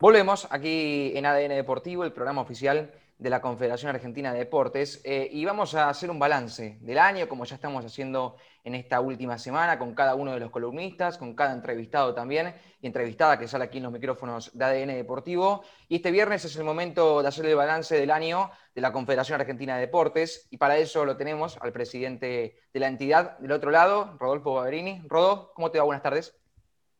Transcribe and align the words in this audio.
Volvemos 0.00 0.48
aquí 0.48 1.12
en 1.14 1.26
ADN 1.26 1.50
Deportivo, 1.50 2.04
el 2.04 2.12
programa 2.14 2.40
oficial 2.40 2.90
de 3.18 3.28
la 3.28 3.42
Confederación 3.42 3.94
Argentina 3.94 4.32
de 4.32 4.38
Deportes, 4.38 5.02
eh, 5.04 5.28
y 5.30 5.44
vamos 5.44 5.74
a 5.74 5.90
hacer 5.90 6.10
un 6.10 6.18
balance 6.18 6.78
del 6.80 6.98
año, 6.98 7.28
como 7.28 7.44
ya 7.44 7.56
estamos 7.56 7.84
haciendo 7.84 8.36
en 8.64 8.76
esta 8.76 9.02
última 9.02 9.36
semana, 9.36 9.78
con 9.78 9.94
cada 9.94 10.14
uno 10.14 10.32
de 10.32 10.40
los 10.40 10.50
columnistas, 10.50 11.18
con 11.18 11.34
cada 11.34 11.52
entrevistado 11.52 12.14
también, 12.14 12.54
y 12.80 12.86
entrevistada 12.86 13.38
que 13.38 13.46
sale 13.46 13.64
aquí 13.64 13.76
en 13.76 13.82
los 13.82 13.92
micrófonos 13.92 14.56
de 14.56 14.64
ADN 14.64 14.94
Deportivo. 14.94 15.64
Y 15.86 15.96
este 15.96 16.10
viernes 16.10 16.46
es 16.46 16.56
el 16.56 16.64
momento 16.64 17.20
de 17.20 17.28
hacer 17.28 17.44
el 17.44 17.54
balance 17.54 17.94
del 17.94 18.10
año 18.10 18.50
de 18.74 18.80
la 18.80 18.92
Confederación 18.94 19.38
Argentina 19.38 19.74
de 19.74 19.82
Deportes, 19.82 20.48
y 20.48 20.56
para 20.56 20.78
eso 20.78 21.04
lo 21.04 21.18
tenemos 21.18 21.58
al 21.60 21.72
presidente 21.72 22.56
de 22.72 22.80
la 22.80 22.88
entidad 22.88 23.36
del 23.36 23.52
otro 23.52 23.70
lado, 23.70 24.16
Rodolfo 24.18 24.54
Baberini. 24.54 25.02
Rodo, 25.08 25.52
¿cómo 25.52 25.70
te 25.70 25.76
va? 25.76 25.84
Buenas 25.84 26.02
tardes. 26.02 26.34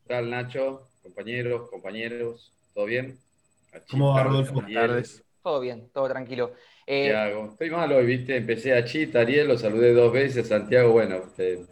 ¿Qué 0.02 0.08
tal, 0.16 0.28
Nacho? 0.28 0.86
Compañeros, 1.02 1.70
compañeros, 1.70 2.52
¿todo 2.74 2.84
bien? 2.84 3.18
¿Cómo 3.90 4.14
va, 4.14 4.24
Rodolfo? 4.24 4.54
Buenas 4.54 4.72
tardes. 4.72 5.24
Todo 5.42 5.60
bien, 5.60 5.88
todo 5.92 6.08
tranquilo. 6.08 6.52
Eh, 6.86 7.08
¿Qué 7.08 7.16
hago? 7.16 7.50
Estoy 7.52 7.70
malo 7.70 7.96
hoy, 7.96 8.06
¿viste? 8.06 8.36
Empecé 8.36 8.74
a 8.74 8.84
Chita, 8.84 9.20
Ariel, 9.20 9.48
lo 9.48 9.56
saludé 9.56 9.92
dos 9.92 10.12
veces, 10.12 10.48
Santiago, 10.48 10.92
bueno. 10.92 11.16
Este, 11.16 11.64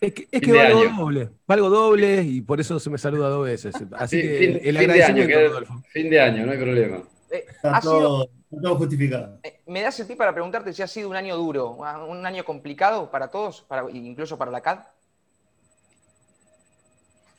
es 0.00 0.14
que, 0.14 0.28
es 0.30 0.40
que 0.40 0.52
valgo 0.52 0.84
doble, 0.96 1.30
valgo 1.46 1.68
doble 1.68 2.22
y 2.22 2.40
por 2.40 2.60
eso 2.60 2.80
se 2.80 2.88
me 2.88 2.98
saluda 2.98 3.28
dos 3.28 3.44
veces. 3.44 3.74
Así 3.92 4.20
que 4.20 4.38
fin, 4.38 4.60
el 4.62 4.76
agradecimiento, 4.76 5.38
de 5.38 5.46
año, 5.46 5.82
Fin 5.88 6.10
de 6.10 6.20
año, 6.20 6.46
no 6.46 6.52
hay 6.52 6.58
problema. 6.58 7.02
Eh, 7.30 7.44
Está 7.48 7.80
todo, 7.80 8.28
todo, 8.62 8.76
justificado. 8.76 9.38
Eh, 9.42 9.60
me 9.66 9.82
das 9.82 10.00
el 10.00 10.06
ti 10.06 10.14
para 10.14 10.32
preguntarte 10.32 10.72
si 10.72 10.82
ha 10.82 10.86
sido 10.86 11.10
un 11.10 11.16
año 11.16 11.36
duro, 11.36 11.78
un 12.08 12.24
año 12.24 12.44
complicado 12.44 13.10
para 13.10 13.28
todos, 13.28 13.62
para, 13.62 13.90
incluso 13.90 14.38
para 14.38 14.50
la 14.50 14.62
CAD. 14.62 14.80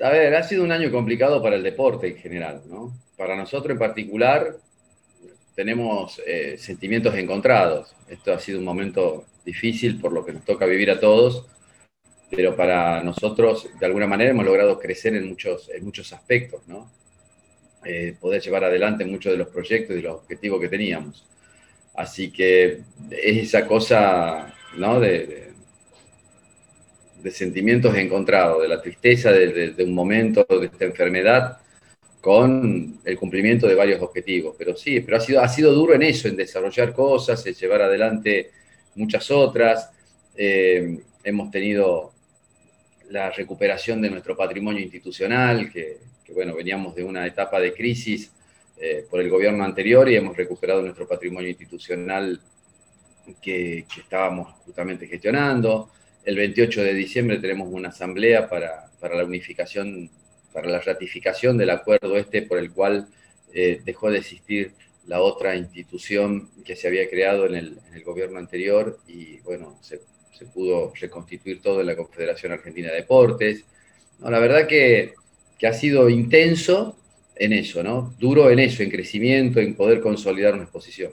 A 0.01 0.09
ver, 0.09 0.33
ha 0.35 0.43
sido 0.43 0.63
un 0.63 0.71
año 0.71 0.91
complicado 0.91 1.41
para 1.43 1.55
el 1.55 1.63
deporte 1.63 2.07
en 2.07 2.17
general, 2.17 2.61
¿no? 2.67 2.91
Para 3.17 3.35
nosotros 3.35 3.71
en 3.71 3.79
particular, 3.79 4.55
tenemos 5.53 6.19
eh, 6.25 6.55
sentimientos 6.57 7.13
encontrados. 7.15 7.95
Esto 8.09 8.33
ha 8.33 8.39
sido 8.39 8.59
un 8.59 8.65
momento 8.65 9.25
difícil 9.45 9.99
por 9.99 10.11
lo 10.11 10.25
que 10.25 10.33
nos 10.33 10.43
toca 10.43 10.65
vivir 10.65 10.89
a 10.89 10.99
todos, 10.99 11.45
pero 12.31 12.55
para 12.55 13.03
nosotros, 13.03 13.67
de 13.79 13.85
alguna 13.85 14.07
manera, 14.07 14.31
hemos 14.31 14.45
logrado 14.45 14.79
crecer 14.79 15.15
en 15.15 15.27
muchos, 15.27 15.69
en 15.69 15.83
muchos 15.83 16.11
aspectos, 16.13 16.67
¿no? 16.67 16.89
Eh, 17.83 18.15
poder 18.19 18.41
llevar 18.41 18.63
adelante 18.63 19.05
muchos 19.05 19.31
de 19.31 19.37
los 19.37 19.49
proyectos 19.49 19.95
y 19.97 20.01
los 20.01 20.15
objetivos 20.15 20.59
que 20.61 20.69
teníamos. 20.69 21.27
Así 21.93 22.31
que 22.31 22.81
es 23.11 23.37
esa 23.37 23.67
cosa, 23.67 24.53
¿no? 24.77 24.99
De, 24.99 25.27
de, 25.27 25.50
sentimientos 27.29 27.95
encontrados, 27.95 28.61
de 28.61 28.67
la 28.67 28.81
tristeza 28.81 29.31
de, 29.31 29.71
de 29.71 29.83
un 29.83 29.93
momento, 29.93 30.45
de 30.49 30.65
esta 30.65 30.85
enfermedad, 30.85 31.57
con 32.21 32.99
el 33.03 33.17
cumplimiento 33.17 33.67
de 33.67 33.75
varios 33.75 34.01
objetivos. 34.01 34.55
Pero 34.57 34.75
sí, 34.75 35.01
pero 35.01 35.17
ha 35.17 35.19
sido, 35.19 35.41
ha 35.41 35.47
sido 35.47 35.73
duro 35.73 35.93
en 35.93 36.03
eso, 36.03 36.27
en 36.27 36.37
desarrollar 36.37 36.93
cosas, 36.93 37.45
en 37.45 37.53
llevar 37.53 37.81
adelante 37.81 38.51
muchas 38.95 39.29
otras. 39.31 39.89
Eh, 40.35 40.99
hemos 41.23 41.51
tenido 41.51 42.13
la 43.09 43.29
recuperación 43.31 44.01
de 44.01 44.09
nuestro 44.09 44.37
patrimonio 44.37 44.81
institucional, 44.81 45.71
que, 45.71 45.97
bueno, 46.33 46.55
veníamos 46.55 46.95
de 46.95 47.03
una 47.03 47.27
etapa 47.27 47.59
de 47.59 47.73
crisis 47.73 48.31
eh, 48.79 49.05
por 49.09 49.19
el 49.19 49.29
gobierno 49.29 49.63
anterior 49.63 50.09
y 50.09 50.15
hemos 50.15 50.35
recuperado 50.37 50.81
nuestro 50.81 51.07
patrimonio 51.07 51.49
institucional 51.49 52.39
que, 53.41 53.85
estábamos 53.97 54.53
justamente 54.65 55.07
gestionando. 55.07 55.89
El 56.23 56.35
28 56.35 56.83
de 56.83 56.93
diciembre 56.93 57.37
tenemos 57.39 57.67
una 57.71 57.89
asamblea 57.89 58.47
para, 58.49 58.89
para 58.99 59.15
la 59.15 59.25
unificación 59.25 60.09
para 60.53 60.69
la 60.69 60.79
ratificación 60.79 61.57
del 61.57 61.69
acuerdo 61.69 62.17
este 62.17 62.41
por 62.41 62.57
el 62.57 62.71
cual 62.71 63.07
eh, 63.53 63.81
dejó 63.83 64.11
de 64.11 64.19
existir 64.19 64.73
la 65.07 65.21
otra 65.21 65.55
institución 65.55 66.49
que 66.63 66.75
se 66.75 66.87
había 66.87 67.09
creado 67.09 67.45
en 67.45 67.55
el, 67.55 68.03
gobierno 68.03 68.39
anterior 68.39 68.99
y 69.07 69.39
bueno, 69.39 69.77
se, 69.81 69.99
pudo 70.53 70.91
reconstituir 70.99 71.61
todo 71.61 71.81
en 71.81 71.87
la 71.87 71.95
Confederación 71.95 72.51
Argentina 72.51 72.89
de 72.89 72.95
Deportes. 72.95 73.63
No, 74.17 74.31
la 74.31 74.39
verdad 74.39 74.65
que, 74.67 75.13
ha 75.63 75.73
sido 75.73 76.09
intenso 76.09 76.97
en 77.35 77.53
eso, 77.53 77.83
¿no? 77.83 78.15
Duro 78.17 78.49
en 78.49 78.57
eso, 78.57 78.81
en 78.81 78.89
crecimiento, 78.89 79.59
en 79.59 79.75
poder 79.75 80.01
consolidar 80.01 80.55
una 80.55 80.63
exposición. 80.63 81.11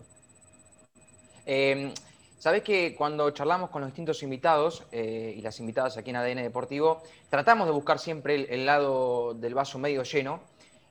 Eh, 1.45 1.93
Sabes 2.39 2.63
que 2.63 2.95
cuando 2.95 3.29
charlamos 3.33 3.69
con 3.71 3.81
los 3.81 3.91
distintos 3.91 4.23
invitados 4.23 4.85
eh, 4.93 5.35
y 5.37 5.41
las 5.41 5.59
invitadas 5.59 5.97
aquí 5.97 6.11
en 6.11 6.17
ADN 6.17 6.37
Deportivo, 6.37 7.03
tratamos 7.29 7.67
de 7.67 7.73
buscar 7.73 7.99
siempre 7.99 8.47
el, 8.49 8.65
lado 8.65 9.35
del 9.35 9.55
vaso 9.55 9.81
medio 9.81 10.05
lleno 10.05 10.41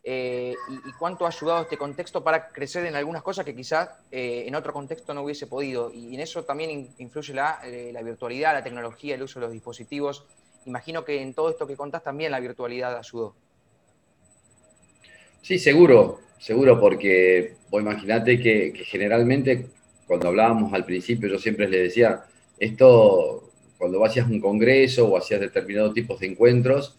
eh, 0.04 0.54
y, 0.70 0.92
cuánto 1.00 1.26
ha 1.26 1.30
ayudado 1.30 1.62
este 1.62 1.78
contexto 1.78 2.22
para 2.22 2.50
crecer 2.50 2.86
en 2.86 2.96
algunas 2.98 3.24
cosas 3.24 3.46
que 3.46 3.56
quizás 3.56 3.92
eh, 4.12 4.44
en 4.46 4.56
otro 4.56 4.74
contexto 4.74 5.14
no 5.14 5.22
hubiese 5.22 5.48
podido. 5.48 5.90
Y 5.94 6.16
en 6.16 6.20
eso 6.20 6.44
también 6.44 6.90
influye 6.98 7.34
la, 7.34 7.62
virtualidad, 8.04 8.54
la 8.54 8.64
tecnología, 8.64 9.16
el 9.16 9.24
uso 9.24 9.40
de 9.40 9.46
los 9.46 9.54
dispositivos. 9.54 10.26
Imagino 10.66 11.06
que 11.06 11.22
en 11.22 11.34
todo 11.34 11.50
esto 11.50 11.66
que 11.66 11.78
contás 11.78 12.04
también 12.04 12.32
la 12.32 12.42
virtualidad 12.42 12.98
ayudó. 12.98 13.36
Sí, 15.42 15.58
seguro, 15.58 16.20
seguro, 16.40 16.78
porque 16.78 17.56
vos 17.70 17.82
imaginate 17.82 18.38
que 18.38 18.84
generalmente 18.84 19.77
cuando 20.08 20.30
hablábamos 20.30 20.74
al 20.74 20.86
principio, 20.86 21.30
yo 21.30 21.38
siempre 21.38 21.68
les 21.68 21.82
decía, 21.84 22.24
esto, 22.58 23.52
cuando 23.78 24.04
hacías 24.04 24.28
un 24.28 24.40
congreso 24.40 25.08
o 25.08 25.18
hacías 25.18 25.42
determinados 25.42 25.94
tipos 25.94 26.20
de 26.20 26.28
encuentros, 26.28 26.96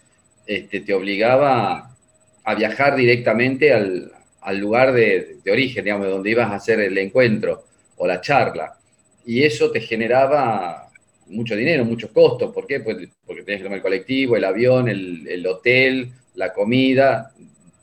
este, 0.46 0.80
te 0.80 0.94
obligaba 0.94 1.96
a 2.44 2.54
viajar 2.54 2.96
directamente 2.96 3.72
al, 3.72 4.12
lugar 4.58 4.92
de, 4.92 5.36
origen, 5.50 5.84
digamos, 5.84 6.06
de 6.06 6.12
donde 6.12 6.30
ibas 6.30 6.50
a 6.50 6.56
hacer 6.56 6.80
el 6.80 6.96
encuentro 6.96 7.64
o 7.96 8.06
la 8.06 8.20
charla. 8.20 8.78
Y 9.26 9.42
eso 9.42 9.70
te 9.70 9.80
generaba 9.80 10.88
mucho 11.26 11.54
dinero, 11.54 11.84
muchos 11.84 12.10
costos. 12.10 12.52
¿Por 12.54 12.66
qué? 12.66 12.80
Pues 12.80 12.96
porque 13.26 13.42
tenías 13.42 13.60
que 13.60 13.64
tomar 13.64 13.78
el 13.78 13.82
colectivo, 13.82 14.36
el 14.36 14.44
avión, 14.44 14.88
el, 14.88 15.46
hotel, 15.46 16.10
la 16.34 16.52
comida, 16.54 17.32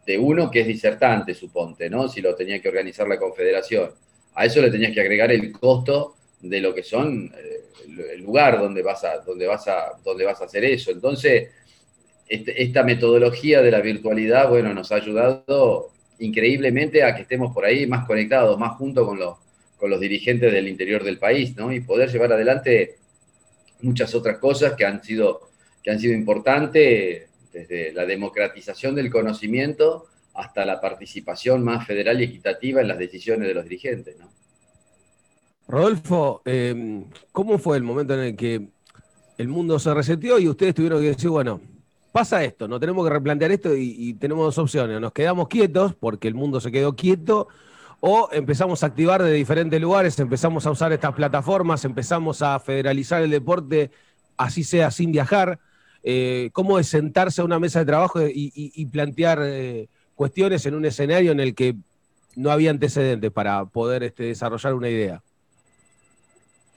de 0.07 0.17
uno 0.17 0.49
que 0.49 0.61
es 0.61 0.67
disertante, 0.67 1.35
suponte, 1.35 1.89
¿no? 1.89 2.07
Si 2.07 2.21
lo 2.21 2.35
tenía 2.35 2.59
que 2.59 2.69
organizar 2.69 3.07
la 3.07 3.19
confederación 3.19 3.91
a 4.35 4.45
eso 4.45 4.61
le 4.61 4.69
tenías 4.69 4.93
que 4.93 5.01
agregar 5.01 5.31
el 5.31 5.51
costo 5.51 6.15
de 6.41 6.59
lo 6.61 6.73
que 6.73 6.83
son 6.83 7.31
eh, 7.35 7.61
el 8.13 8.21
lugar 8.21 8.59
donde 8.59 8.81
vas 8.81 9.03
a, 9.03 9.19
donde 9.19 9.47
vas 9.47 9.67
a, 9.67 9.93
donde 10.03 10.25
vas 10.25 10.41
a 10.41 10.45
hacer 10.45 10.65
eso. 10.65 10.91
Entonces, 10.91 11.49
este, 12.27 12.61
esta 12.61 12.83
metodología 12.83 13.61
de 13.61 13.71
la 13.71 13.81
virtualidad, 13.81 14.49
bueno, 14.49 14.73
nos 14.73 14.91
ha 14.91 14.95
ayudado 14.95 15.91
increíblemente 16.19 17.03
a 17.03 17.15
que 17.15 17.23
estemos 17.23 17.53
por 17.53 17.65
ahí 17.65 17.87
más 17.87 18.05
conectados, 18.05 18.59
más 18.59 18.77
juntos 18.77 19.07
con 19.07 19.19
los, 19.19 19.37
con 19.77 19.89
los 19.89 19.99
dirigentes 19.99 20.51
del 20.51 20.67
interior 20.67 21.03
del 21.03 21.19
país, 21.19 21.55
¿no? 21.55 21.71
Y 21.71 21.81
poder 21.81 22.11
llevar 22.11 22.33
adelante 22.33 22.95
muchas 23.81 24.13
otras 24.15 24.37
cosas 24.37 24.73
que 24.73 24.85
han 24.85 25.03
sido, 25.03 25.49
que 25.83 25.91
han 25.91 25.99
sido 25.99 26.13
importantes, 26.13 27.29
desde 27.55 27.93
la 27.93 28.05
democratización 28.05 28.95
del 28.95 29.09
conocimiento 29.09 30.07
hasta 30.35 30.65
la 30.65 30.79
participación 30.79 31.63
más 31.63 31.87
federal 31.87 32.19
y 32.19 32.25
equitativa 32.25 32.81
en 32.81 32.87
las 32.87 32.97
decisiones 32.97 33.47
de 33.47 33.53
los 33.53 33.63
dirigentes. 33.63 34.17
¿no? 34.19 34.29
Rodolfo, 35.67 36.41
em, 36.45 37.05
¿cómo 37.31 37.57
fue 37.57 37.77
el 37.77 37.83
momento 37.83 38.13
en 38.13 38.19
el 38.19 38.35
que 38.35 38.67
el 39.37 39.47
mundo 39.47 39.79
se 39.79 39.93
reseteó 39.93 40.37
y 40.39 40.47
ustedes 40.47 40.75
tuvieron 40.75 41.01
que 41.01 41.07
decir, 41.07 41.29
bueno, 41.29 41.61
pasa 42.11 42.43
esto, 42.43 42.67
no 42.67 42.79
tenemos 42.79 43.05
que 43.05 43.13
replantear 43.13 43.51
esto 43.51 43.75
y, 43.75 44.13
tenemos 44.13 44.45
dos 44.45 44.57
opciones, 44.57 45.01
nos 45.01 45.11
quedamos 45.11 45.47
quietos 45.47 45.95
porque 45.95 46.27
el 46.27 46.33
mundo 46.33 46.61
se 46.61 46.71
quedó 46.71 46.95
quieto 46.95 47.47
o 47.99 48.29
empezamos 48.31 48.83
a 48.83 48.87
activar 48.87 49.23
de 49.23 49.33
diferentes 49.33 49.81
lugares, 49.81 50.19
empezamos 50.19 50.65
a 50.65 50.71
usar 50.71 50.93
estas 50.93 51.13
plataformas, 51.13 51.83
empezamos 51.83 52.41
a 52.41 52.59
federalizar 52.59 53.21
el 53.21 53.31
deporte, 53.31 53.91
así 54.37 54.63
sea 54.63 54.91
sin 54.91 55.11
viajar. 55.11 55.59
Eh, 56.03 56.51
¿Cómo 56.53 56.77
es 56.77 56.87
sentarse 56.87 57.41
a 57.41 57.45
una 57.45 57.59
mesa 57.59 57.79
de 57.79 57.85
trabajo 57.85 58.19
y, 58.21 58.85
plantear 58.91 59.39
eh, 59.41 59.89
cuestiones 60.15 60.65
en 60.65 60.75
un 60.75 60.85
escenario 60.85 61.31
en 61.31 61.39
el 61.39 61.53
que 61.53 61.75
no 62.35 62.51
había 62.51 62.71
antecedentes 62.71 63.31
para 63.31 63.65
poder 63.65 64.03
este, 64.03 64.23
desarrollar 64.23 64.73
una 64.73 64.89
idea? 64.89 65.21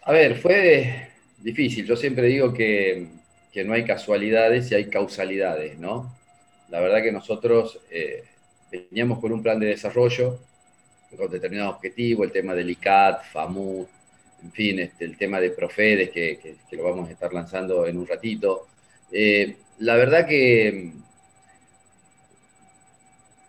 A 0.02 0.12
ver, 0.12 0.37
fue 0.38 1.08
difícil. 1.38 1.87
Yo 1.87 1.96
siempre 1.96 2.26
digo 2.26 2.52
que, 2.52 3.08
no 3.64 3.73
hay 3.73 3.85
casualidades 3.85 4.70
y 4.70 4.76
hay 4.76 4.85
causalidades, 4.85 5.81
¿no? 5.81 6.14
La 6.69 6.79
verdad 6.79 7.02
que 7.02 7.11
nosotros 7.11 7.81
eh, 7.90 8.23
veníamos 8.70 9.19
con 9.19 9.32
un 9.32 9.43
plan 9.43 9.58
de 9.58 9.67
desarrollo 9.67 10.38
con 11.17 11.31
determinado 11.31 11.70
objetivo, 11.70 12.25
el 12.25 12.32
tema 12.32 12.55
del 12.55 12.70
ICAT, 12.70 13.25
FAMU, 13.25 13.87
en 14.43 14.52
fin, 14.52 14.79
este, 14.79 15.05
el 15.05 15.17
tema 15.17 15.41
de 15.41 15.50
Profedes, 15.50 16.11
que, 16.11 16.56
lo 16.73 16.84
vamos 16.84 17.08
a 17.08 17.12
estar 17.12 17.32
lanzando 17.32 17.87
en 17.87 17.99
un 17.99 18.06
ratito. 18.06 18.67
Eh, 19.11 19.56
la 19.79 19.96
verdad 19.96 20.26
que 20.26 20.93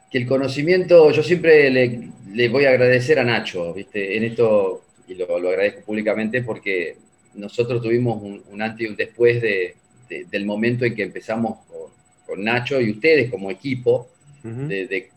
que 0.10 0.18
el 0.18 0.26
conocimiento, 0.26 1.12
yo 1.12 1.24
siempre 1.24 1.70
le, 1.70 2.50
voy 2.50 2.66
a 2.66 2.70
agradecer 2.70 3.20
a 3.20 3.24
Nacho, 3.24 3.74
¿viste? 3.74 4.18
En 4.18 4.24
esto, 4.24 4.84
y 5.08 5.16
lo, 5.16 5.36
agradezco 5.36 5.82
públicamente 5.82 6.42
porque 6.42 6.96
nosotros 7.36 7.82
tuvimos 7.82 8.22
un, 8.22 8.62
antes 8.62 8.88
y 8.88 8.90
un 8.90 8.96
después 8.96 9.42
de, 9.42 9.76
del 10.10 10.46
momento 10.46 10.86
en 10.86 10.96
que 10.96 11.04
empezamos 11.04 11.60
con, 11.68 12.44
Nacho 12.44 12.80
y 12.80 12.92
ustedes 12.92 13.32
como 13.32 13.50
equipo 13.50 14.08
de, 14.44 15.10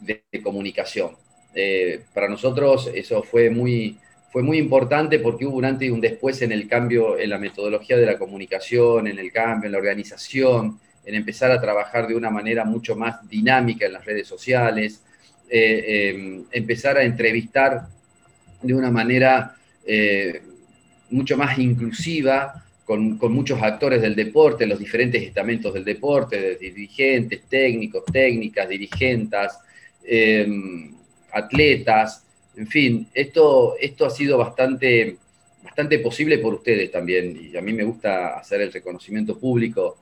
comunicación. 0.42 1.10
Eh, 1.54 2.00
para 2.14 2.26
nosotros 2.26 2.90
eso 2.94 3.22
fue 3.22 3.50
muy, 3.50 3.98
fue 4.30 4.42
muy 4.42 4.56
importante 4.56 5.18
porque 5.18 5.44
hubo 5.44 5.58
un 5.58 5.66
antes 5.66 5.86
y 5.86 5.90
un 5.90 6.00
después 6.00 6.40
en 6.40 6.52
el 6.52 6.66
cambio 6.66 7.18
en 7.18 7.28
la 7.28 7.38
metodología 7.38 7.98
de 7.98 8.06
la 8.06 8.18
comunicación, 8.18 9.06
en 9.06 9.18
el 9.18 9.30
cambio, 9.30 9.66
en 9.66 9.72
la 9.72 9.78
organización, 9.78 10.80
en 11.04 11.14
empezar 11.14 11.50
a 11.50 11.60
trabajar 11.60 12.06
de 12.06 12.14
una 12.14 12.30
manera 12.30 12.64
mucho 12.64 12.94
más 12.96 13.28
dinámica 13.28 13.86
en 13.86 13.94
las 13.94 14.04
redes 14.04 14.26
sociales, 14.28 15.02
eh, 15.48 16.10
em, 16.10 16.44
empezar 16.50 16.96
a 16.96 17.02
entrevistar 17.02 17.82
de 18.62 18.74
una 18.74 18.90
manera 18.90 19.54
eh, 19.84 20.40
mucho 21.10 21.36
más 21.36 21.58
inclusiva 21.58 22.64
con, 22.84 23.18
muchos 23.18 23.60
actores 23.62 24.00
del 24.00 24.14
deporte, 24.14 24.66
los 24.66 24.78
diferentes 24.78 25.22
estamentos 25.22 25.74
del 25.74 25.84
deporte, 25.84 26.56
dirigentes, 26.56 27.42
técnicos, 27.48 28.04
técnicas, 28.04 28.68
dirigentes, 28.68 29.52
em, 30.04 30.94
atletas, 31.32 32.24
en 32.56 32.66
fin, 32.66 33.08
esto, 33.14 33.76
esto 33.80 34.06
ha 34.06 34.10
sido 34.10 34.38
bastante, 34.38 35.16
bastante 35.62 35.98
posible 36.00 36.38
por 36.38 36.54
ustedes 36.54 36.90
también, 36.90 37.50
y 37.50 37.56
a 37.56 37.62
mí 37.62 37.72
me 37.72 37.84
gusta 37.84 38.38
hacer 38.38 38.60
el 38.60 38.72
reconocimiento 38.72 39.38
público 39.38 39.96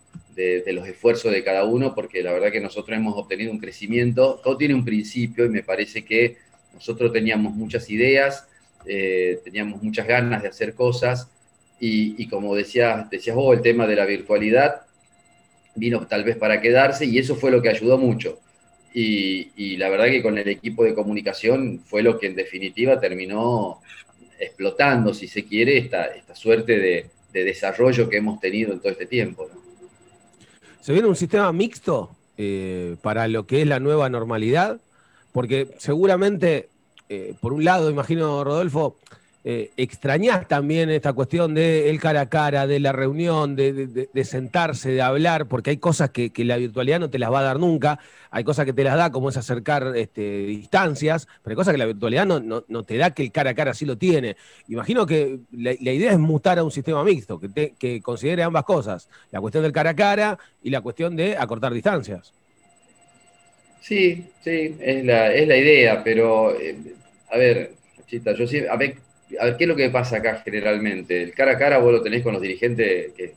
de, 0.65 0.73
los 0.73 0.87
esfuerzos 0.87 1.33
de 1.33 1.45
cada 1.45 1.65
uno, 1.65 1.95
porque 1.95 2.23
la 2.23 2.33
verdad 2.33 2.51
que 2.51 2.61
nosotros 2.61 2.97
hemos 2.97 3.17
obtenido 3.17 3.53
un 3.53 3.59
crecimiento, 3.59 4.41
todo 4.43 4.57
tiene 4.57 4.75
un 4.75 4.85
principio 4.85 5.45
y 5.45 5.49
me 5.49 5.63
parece 5.63 6.05
que 6.05 6.37
nosotros 6.73 7.13
teníamos 7.13 7.55
muchas 7.55 7.91
ideas, 7.91 8.47
eh, 8.87 9.41
teníamos 9.45 9.83
muchas 9.83 10.07
ganas 10.07 10.43
de 10.43 10.49
hacer 10.49 10.75
cosas 10.75 11.29
y, 11.83 12.29
como 12.29 12.55
decías, 12.55 13.09
decías 13.09 13.35
vos, 13.35 13.57
el 13.57 13.63
tema 13.63 13.87
de 13.87 13.97
la 13.97 14.05
virtualidad 14.05 14.83
vino 15.75 16.07
tal 16.07 16.25
vez 16.25 16.37
para 16.37 16.61
quedarse 16.61 17.07
y 17.07 17.19
eso 17.19 17.37
fue 17.37 17.51
lo 17.51 17.63
que 17.63 17.71
ayudó 17.71 17.97
mucho. 17.97 18.39
Y, 18.93 19.77
la 19.77 19.89
verdad 19.89 20.07
que 20.07 20.23
con 20.23 20.37
el 20.37 20.49
equipo 20.49 20.85
de 20.85 20.95
comunicación 20.95 21.81
fue 21.87 22.03
lo 22.03 22.19
que 22.19 22.27
en 22.27 22.35
definitiva 22.35 23.01
terminó 23.01 23.81
explotando, 24.39 25.15
si 25.15 25.27
se 25.27 25.45
quiere, 25.45 25.79
esta, 25.79 26.07
esta 26.07 26.35
suerte 26.35 26.79
de, 26.79 27.07
desarrollo 27.33 28.09
que 28.09 28.17
hemos 28.17 28.41
tenido 28.41 28.73
en 28.73 28.81
todo 28.81 28.91
este 28.91 29.07
tiempo. 29.07 29.49
¿Se 30.81 30.93
viene 30.93 31.09
un 31.09 31.17
sistema 31.17 31.53
mixto 31.53 32.11
eh, 32.37 32.97
para 33.03 33.29
lo 33.29 33.47
que 33.47 33.63
es 33.63 33.69
la 33.69 33.81
nueva 33.81 34.09
normalidad? 34.09 34.81
Porque 35.33 35.75
seguramente 35.79 36.69
eh, 37.13 37.35
por 37.41 37.53
un 37.53 37.65
lado, 37.65 37.91
imagino, 37.91 38.45
Rodolfo, 38.45 38.97
eh, 39.43 39.71
extrañás 39.77 40.47
también 40.49 40.91
esta 40.91 41.15
cuestión 41.15 41.55
del 41.55 41.99
cara 41.99 42.23
a 42.23 42.29
cara, 42.29 42.67
de 42.67 42.79
la 42.79 42.93
reunión, 42.93 43.57
de, 43.57 44.09
sentarse, 44.25 44.91
de 44.91 45.01
hablar, 45.01 45.47
porque 45.47 45.71
hay 45.71 45.77
cosas 45.79 46.11
que, 46.11 46.31
la 46.45 46.59
virtualidad 46.59 47.01
no 47.01 47.11
te 47.11 47.19
las 47.19 47.33
va 47.33 47.41
a 47.41 47.45
dar 47.45 47.59
nunca, 47.59 47.99
hay 48.31 48.45
cosas 48.45 48.67
que 48.67 48.73
te 48.73 48.85
las 48.85 48.97
da, 48.97 49.11
como 49.11 49.31
es 49.31 49.37
acercar 49.37 49.97
este, 49.97 50.47
distancias, 50.47 51.27
pero 51.43 51.53
hay 51.53 51.57
cosas 51.57 51.73
que 51.73 51.79
la 51.79 51.87
virtualidad 51.87 52.27
no, 52.27 52.83
te 52.85 52.97
da 52.97 53.13
que 53.13 53.23
el 53.23 53.33
cara 53.33 53.51
a 53.51 53.55
cara 53.55 53.73
sí 53.73 53.87
lo 53.87 53.97
tiene. 53.97 54.37
Imagino 54.69 55.07
que 55.07 55.41
la, 55.53 55.73
idea 55.73 56.13
es 56.13 56.19
mutar 56.19 56.59
a 56.59 56.65
un 56.65 56.71
sistema 56.71 57.03
mixto, 57.03 57.41
que, 57.41 57.73
que 57.79 58.03
considere 58.03 58.43
ambas 58.43 58.65
cosas, 58.65 59.09
la 59.31 59.41
cuestión 59.41 59.63
del 59.63 59.73
cara 59.73 59.91
a 59.91 59.97
cara 59.97 60.39
y 60.63 60.71
la 60.71 60.83
cuestión 60.83 61.17
de 61.17 61.37
acortar 61.37 61.73
distancias. 61.73 62.35
Sí, 63.81 64.27
sí, 64.43 64.77
es 64.81 65.05
la, 65.05 65.33
es 65.33 65.49
la 65.49 65.57
idea, 65.57 66.05
pero 66.05 66.55
eh, 66.61 66.77
a 67.31 67.39
ver, 67.39 67.73
Chita, 68.07 68.35
yo 68.35 68.47
sí, 68.47 68.63
a 68.71 68.77
ver, 68.77 68.97
a 69.39 69.45
ver, 69.45 69.57
¿qué 69.57 69.65
es 69.65 69.69
lo 69.69 69.77
que 69.77 69.91
pasa 69.91 70.17
acá 70.17 70.43
generalmente? 70.45 71.23
El 71.23 71.33
cara 71.33 71.53
a 71.53 71.59
cara 71.59 71.79
vos 71.79 71.93
lo 71.93 72.03
tenés 72.03 72.23
con 72.23 72.33
los 72.33 72.43
dirigentes 72.43 73.13
que, 73.13 73.35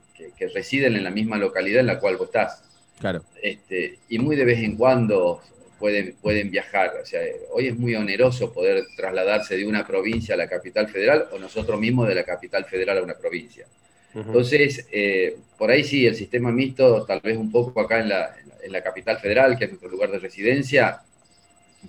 residen 0.54 0.98
en 0.98 1.06
la 1.06 1.10
misma 1.10 1.38
localidad 1.38 1.80
en 1.80 1.88
la 1.88 2.00
cual 2.00 2.18
vos 2.18 2.28
estás. 2.28 2.62
Claro. 3.00 3.24
Este, 3.42 4.00
y 4.10 4.20
muy 4.20 4.36
de 4.36 4.44
vez 4.44 4.60
en 4.60 4.76
cuando 4.76 5.42
pueden, 5.80 6.16
pueden 6.22 6.52
viajar. 6.52 6.92
O 7.02 7.06
sea, 7.06 7.22
hoy 7.54 7.68
es 7.68 7.78
muy 7.78 7.96
oneroso 7.96 8.52
poder 8.52 8.84
trasladarse 8.98 9.56
de 9.56 9.66
una 9.66 9.88
provincia 9.88 10.36
a 10.36 10.38
la 10.38 10.50
capital 10.50 10.90
federal 10.90 11.28
o 11.32 11.40
nosotros 11.40 11.80
mismos 11.80 12.10
de 12.10 12.16
la 12.16 12.24
capital 12.24 12.66
federal 12.66 12.98
a 12.98 13.04
una 13.04 13.14
provincia. 13.14 13.66
Entonces, 14.14 14.86
eh, 14.92 15.38
por 15.58 15.72
ahí 15.72 15.84
sí, 15.86 16.06
el 16.06 16.16
sistema 16.16 16.52
mixto, 16.52 17.06
tal 17.06 17.22
vez 17.22 17.38
un 17.38 17.50
poco 17.50 17.80
acá 17.80 18.00
en 18.00 18.10
la, 18.10 18.36
en 18.62 18.72
la 18.72 18.84
capital 18.84 19.18
federal, 19.20 19.58
que 19.58 19.66
es 19.66 19.72
nuestro 19.72 19.90
lugar 19.90 20.12
de 20.12 20.20
residencia, 20.20 21.02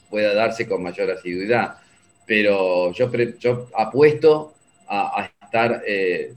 pueda 0.09 0.33
darse 0.33 0.69
con 0.69 0.83
mayor 0.83 1.11
asiduidad 1.11 1.79
pero 2.27 2.93
yo, 2.93 3.11
yo 3.39 3.69
apuesto 3.77 4.55
a, 4.89 5.31
estar 5.43 5.83
eh, 5.87 6.33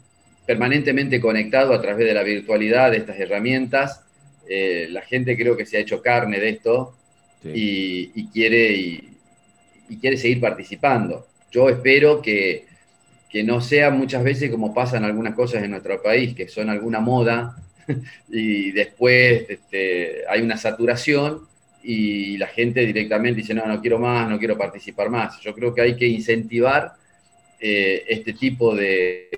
permanentemente 0.45 1.19
conectado 1.19 1.73
a 1.73 1.81
través 1.81 2.05
de 2.05 2.13
la 2.13 2.23
virtualidad 2.23 2.91
de 2.91 2.97
estas 2.97 3.19
herramientas. 3.19 4.03
Eh, 4.49 4.87
la 4.89 5.01
gente 5.01 5.35
creo 5.35 5.57
que 5.57 5.65
se 5.65 5.77
ha 5.77 5.81
hecho 5.81 6.01
carne 6.01 6.39
de 6.39 6.49
esto 6.49 6.95
y, 7.43 8.27
quiere, 8.29 8.71
y, 8.71 9.97
quiere 9.99 10.17
seguir 10.17 10.39
participando. 10.39 11.27
Yo 11.51 11.69
espero 11.69 12.21
que, 12.21 12.65
que 13.29 13.43
no 13.43 13.61
sea 13.61 13.89
muchas 13.89 14.23
veces 14.23 14.51
como 14.51 14.73
pasan 14.73 15.03
algunas 15.03 15.33
cosas 15.35 15.63
en 15.63 15.71
nuestro 15.71 16.01
país, 16.01 16.35
que 16.35 16.47
son 16.47 16.69
alguna 16.69 16.99
moda 16.99 17.55
y 18.29 18.71
después 18.71 19.45
este, 19.49 20.23
hay 20.29 20.41
una 20.41 20.57
saturación 20.57 21.47
y 21.89 22.37
la 22.37 22.47
gente 22.47 22.85
directamente 22.85 23.39
dice, 23.39 23.53
no, 23.53 23.65
no 23.65 23.79
quiero 23.79 23.97
más, 23.97 24.29
no 24.29 24.37
quiero 24.37 24.57
participar 24.57 25.09
más. 25.09 25.39
Yo 25.39 25.53
creo 25.53 25.73
que 25.73 25.79
hay 25.79 25.95
que 25.95 26.05
incentivar 26.05 26.91
eh, 27.61 28.03
este 28.09 28.33
tipo 28.33 28.75
de, 28.75 29.29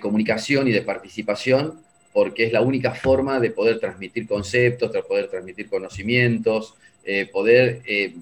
comunicación 0.00 0.68
y 0.68 0.70
de 0.70 0.82
participación 0.82 1.80
porque 2.12 2.46
es 2.46 2.52
la 2.52 2.60
única 2.60 2.94
forma 2.94 3.40
de 3.40 3.50
poder 3.50 3.80
transmitir 3.80 4.28
conceptos, 4.28 4.92
de 4.92 5.02
poder 5.02 5.28
transmitir 5.28 5.68
conocimientos, 5.68 6.74
eh, 7.04 7.28
poder 7.32 7.82
eh, 7.86 8.14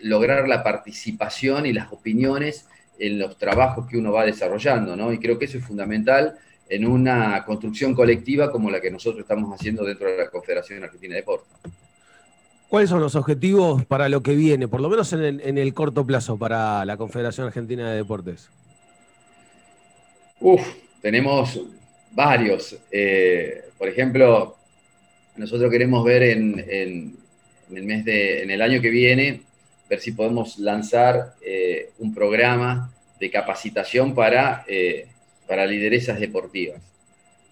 lograr 0.00 0.48
la 0.48 0.64
participación 0.64 1.66
y 1.66 1.72
las 1.72 1.92
opiniones 1.92 2.66
en 2.98 3.20
los 3.20 3.38
trabajos 3.38 3.86
que 3.88 3.96
uno 3.96 4.10
va 4.10 4.26
desarrollando, 4.26 4.96
¿no? 4.96 5.12
Y 5.12 5.20
creo 5.20 5.38
que 5.38 5.44
eso 5.44 5.58
es 5.58 5.64
fundamental 5.64 6.36
en 6.68 6.84
una 6.84 7.44
construcción 7.44 7.94
colectiva 7.94 8.50
como 8.50 8.72
la 8.72 8.80
que 8.80 8.90
nosotros 8.90 9.20
estamos 9.20 9.54
haciendo 9.54 9.84
dentro 9.84 10.10
de 10.10 10.16
la 10.16 10.30
Confederación 10.30 10.82
Argentina 10.82 11.14
de 11.14 11.20
Deportes. 11.20 11.78
¿Cuáles 12.68 12.90
son 12.90 13.00
los 13.00 13.16
objetivos 13.16 13.86
para 13.86 14.10
lo 14.10 14.22
que 14.22 14.34
viene, 14.34 14.68
por 14.68 14.82
lo 14.82 14.90
menos 14.90 15.12
en 15.14 15.58
el, 15.58 15.74
corto 15.74 16.04
plazo, 16.06 16.38
para 16.38 16.84
la 16.84 16.98
Confederación 16.98 17.46
Argentina 17.46 17.90
de 17.90 17.96
Deportes? 17.96 18.50
Uf, 20.38 20.60
tenemos 21.00 21.58
varios. 22.12 22.76
Eh, 22.90 23.62
por 23.78 23.88
ejemplo, 23.88 24.56
nosotros 25.36 25.70
queremos 25.70 26.04
ver 26.04 26.22
en, 26.24 26.58
el 26.68 27.84
mes 27.84 28.04
de, 28.04 28.42
en 28.42 28.50
el 28.50 28.60
año 28.60 28.82
que 28.82 28.90
viene, 28.90 29.40
ver 29.88 30.00
si 30.00 30.12
podemos 30.12 30.58
lanzar 30.58 31.36
eh, 31.40 31.92
un 31.98 32.14
programa 32.14 32.92
de 33.18 33.30
capacitación 33.30 34.14
para, 34.14 34.64
eh, 34.68 35.06
para 35.46 35.64
lideresas 35.64 36.20
deportivas. 36.20 36.82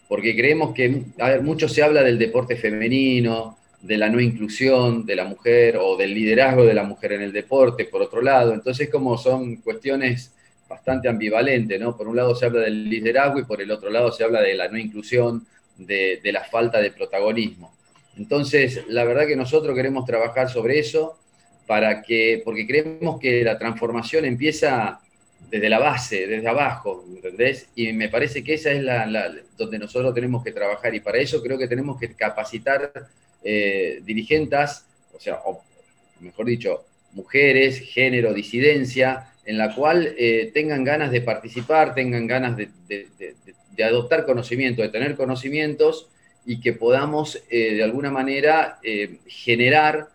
Porque 0.08 0.36
creemos 0.36 0.74
que, 0.74 1.04
mucho 1.42 1.68
se 1.70 1.82
habla 1.82 2.02
del 2.02 2.18
deporte 2.18 2.56
femenino, 2.56 3.56
de 3.86 3.96
la 3.96 4.08
no 4.08 4.20
inclusión 4.20 5.06
de 5.06 5.14
la 5.14 5.24
mujer 5.24 5.78
o 5.80 5.96
del 5.96 6.12
liderazgo 6.12 6.64
de 6.64 6.74
la 6.74 6.82
mujer 6.82 7.12
en 7.12 7.22
el 7.22 7.32
deporte, 7.32 7.84
por 7.84 8.02
otro 8.02 8.20
lado. 8.20 8.52
Entonces, 8.52 8.90
como 8.90 9.16
son 9.16 9.56
cuestiones 9.56 10.32
bastante 10.68 11.08
ambivalentes, 11.08 11.80
¿no? 11.80 11.96
Por 11.96 12.08
un 12.08 12.16
lado 12.16 12.34
se 12.34 12.46
habla 12.46 12.62
del 12.62 12.88
liderazgo 12.88 13.38
y 13.38 13.44
por 13.44 13.62
el 13.62 13.70
otro 13.70 13.88
lado 13.88 14.10
se 14.10 14.24
habla 14.24 14.40
de 14.40 14.54
la 14.54 14.68
no 14.68 14.76
inclusión, 14.76 15.46
de, 15.76 16.20
la 16.24 16.42
falta 16.42 16.80
de 16.80 16.90
protagonismo. 16.90 17.72
Entonces, 18.16 18.82
la 18.88 19.04
verdad 19.04 19.26
que 19.26 19.36
nosotros 19.36 19.76
queremos 19.76 20.04
trabajar 20.04 20.48
sobre 20.48 20.78
eso 20.78 21.18
para 21.66 22.02
que, 22.02 22.42
porque 22.44 22.66
creemos 22.66 23.20
que 23.20 23.44
la 23.44 23.58
transformación 23.58 24.24
empieza 24.24 25.00
desde 25.50 25.68
la 25.68 25.78
base, 25.78 26.26
desde 26.26 26.48
abajo, 26.48 27.04
¿entendés? 27.14 27.68
Y 27.76 27.92
me 27.92 28.08
parece 28.08 28.42
que 28.42 28.54
esa 28.54 28.72
es 28.72 28.82
la, 28.82 29.32
donde 29.56 29.78
nosotros 29.78 30.12
tenemos 30.14 30.42
que 30.42 30.50
trabajar 30.50 30.94
y 30.94 31.00
para 31.00 31.18
eso 31.18 31.42
creo 31.42 31.58
que 31.58 31.68
tenemos 31.68 32.00
que 32.00 32.14
capacitar 32.14 32.90
eh, 33.48 34.00
dirigentes, 34.04 34.82
o 35.14 35.20
sea, 35.20 35.38
o, 35.44 35.62
mejor 36.18 36.46
dicho, 36.46 36.84
mujeres, 37.12 37.78
género, 37.78 38.34
disidencia, 38.34 39.28
en 39.44 39.56
la 39.56 39.72
cual 39.72 40.16
eh, 40.18 40.50
tengan 40.52 40.82
ganas 40.82 41.12
de 41.12 41.20
participar, 41.20 41.94
tengan 41.94 42.26
ganas 42.26 42.56
de, 42.56 42.68
adoptar 43.84 44.26
conocimiento, 44.26 44.82
de 44.82 44.88
tener 44.88 45.14
conocimientos 45.14 46.08
y 46.44 46.60
que 46.60 46.72
podamos 46.72 47.40
eh, 47.48 47.74
de 47.74 47.84
alguna 47.84 48.10
manera 48.10 48.80
generar 49.28 50.08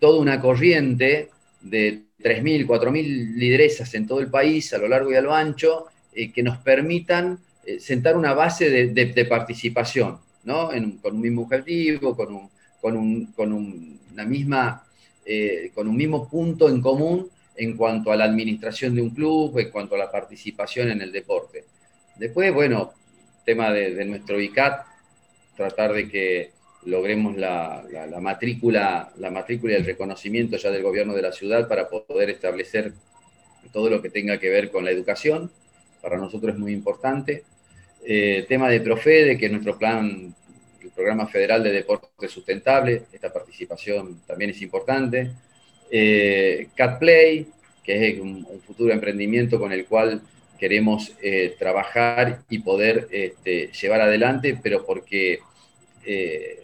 toda 0.00 0.18
una 0.18 0.40
corriente 0.40 1.28
de 1.60 2.00
3.000, 2.20 2.66
4.000 2.66 3.36
lideresas 3.36 3.94
en 3.94 4.08
todo 4.08 4.18
el 4.18 4.26
país, 4.28 4.72
a 4.74 4.78
lo 4.78 4.88
largo 4.88 5.12
y 5.12 5.14
a 5.14 5.20
lo 5.20 5.32
ancho, 5.32 5.86
que 6.12 6.42
nos 6.42 6.58
permitan 6.58 7.38
sentar 7.78 8.16
una 8.16 8.34
base 8.34 8.88
de 8.88 9.24
participación 9.26 10.18
con 10.44 11.14
un 11.14 11.20
mismo 11.20 11.42
objetivo, 11.42 12.16
con 12.16 12.96
un, 12.96 13.34
una 14.12 14.24
misma, 14.24 14.84
eh, 15.24 15.70
con 15.74 15.88
un 15.88 15.96
mismo 15.96 16.28
punto 16.28 16.68
en 16.68 16.80
común 16.80 17.28
en 17.56 17.76
cuanto 17.76 18.10
a 18.10 18.16
la 18.16 18.24
administración 18.24 18.94
de 18.94 19.02
un 19.02 19.10
club, 19.10 19.58
en 19.58 19.70
cuanto 19.70 19.94
a 19.94 19.98
la 19.98 20.10
participación 20.10 20.90
en 20.90 21.02
el 21.02 21.12
deporte. 21.12 21.64
Después, 22.16 22.52
bueno, 22.54 22.92
tema 23.44 23.70
de, 23.70 24.04
nuestro 24.04 24.40
ICAT, 24.40 24.86
tratar 25.56 25.92
de 25.92 26.08
que, 26.08 26.52
logremos 26.84 27.36
la, 27.36 27.84
matrícula, 28.20 29.12
la 29.18 29.30
matrícula 29.30 29.74
y 29.74 29.76
el 29.76 29.84
reconocimiento 29.84 30.56
ya 30.56 30.70
del 30.70 30.82
gobierno 30.82 31.14
de 31.14 31.22
la 31.22 31.32
ciudad 31.32 31.68
para 31.68 31.88
poder 31.88 32.30
establecer 32.30 32.94
todo 33.72 33.90
lo 33.90 34.00
que 34.00 34.10
tenga 34.10 34.38
que 34.38 34.48
ver 34.48 34.70
con 34.70 34.84
la 34.84 34.90
educación. 34.90 35.50
Para 36.00 36.16
nosotros 36.16 36.54
es 36.54 36.58
muy 36.58 36.72
importante. 36.72 37.44
Eh, 38.04 38.44
tema 38.48 38.68
de 38.68 38.80
Profede, 38.80 39.36
que 39.36 39.46
es 39.46 39.52
nuestro 39.52 39.78
plan, 39.78 40.34
el 40.82 40.90
programa 40.90 41.26
federal 41.26 41.62
de 41.62 41.72
deporte 41.72 42.28
sustentable, 42.28 43.02
esta 43.12 43.32
participación 43.32 44.20
también 44.26 44.50
es 44.50 44.62
importante. 44.62 45.30
Eh, 45.90 46.68
CatPlay, 46.74 47.46
que 47.82 48.08
es 48.08 48.20
un, 48.20 48.46
futuro 48.66 48.92
emprendimiento 48.92 49.58
con 49.58 49.72
el 49.72 49.86
cual 49.86 50.22
queremos 50.58 51.12
eh, 51.22 51.54
trabajar 51.58 52.42
y 52.48 52.58
poder 52.58 53.08
este, 53.10 53.70
llevar 53.72 54.02
adelante, 54.02 54.58
pero 54.62 54.84
porque 54.84 55.40
eh, 56.04 56.60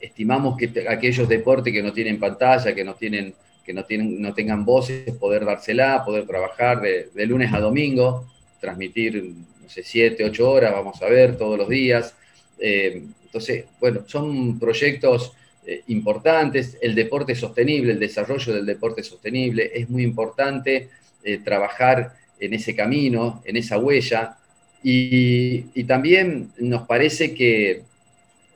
estimamos 0.00 0.56
que 0.56 0.86
aquellos 0.88 1.28
deportes 1.28 1.72
que 1.72 1.82
no 1.82 1.92
tienen 1.92 2.18
pantalla, 2.18 2.74
que 2.74 2.84
no 2.84 2.94
tienen 2.94 3.34
que 3.64 3.72
no, 3.72 3.84
tienen, 3.84 4.20
no 4.20 4.34
tengan 4.34 4.64
voces, 4.64 5.10
poder 5.12 5.46
dársela, 5.46 6.04
poder 6.04 6.26
trabajar 6.26 6.82
de, 6.82 7.26
lunes 7.26 7.50
a 7.52 7.60
domingo, 7.60 8.26
transmitir, 8.60 9.32
no 9.64 9.68
sé, 9.68 9.82
siete, 9.82 10.24
ocho 10.24 10.50
horas, 10.50 10.72
vamos 10.72 11.02
a 11.02 11.06
ver, 11.06 11.36
todos 11.36 11.58
los 11.58 11.68
días. 11.68 12.14
Eh, 12.58 13.02
entonces, 13.24 13.64
bueno, 13.80 14.04
son 14.06 14.58
proyectos 14.58 15.32
eh, 15.66 15.82
importantes. 15.88 16.78
El 16.80 16.94
deporte 16.94 17.34
sostenible, 17.34 17.92
el 17.92 17.98
desarrollo 17.98 18.54
del 18.54 18.66
deporte 18.66 19.02
sostenible, 19.02 19.70
es 19.74 19.90
muy 19.90 20.02
importante 20.02 20.88
trabajar 21.42 22.12
en 22.38 22.52
ese 22.52 22.76
camino, 22.76 23.42
en 23.46 23.56
esa 23.56 23.78
huella. 23.78 24.36
y 24.82 25.84
también 25.84 26.50
nos 26.58 26.86
parece 26.86 27.34
que 27.34 27.82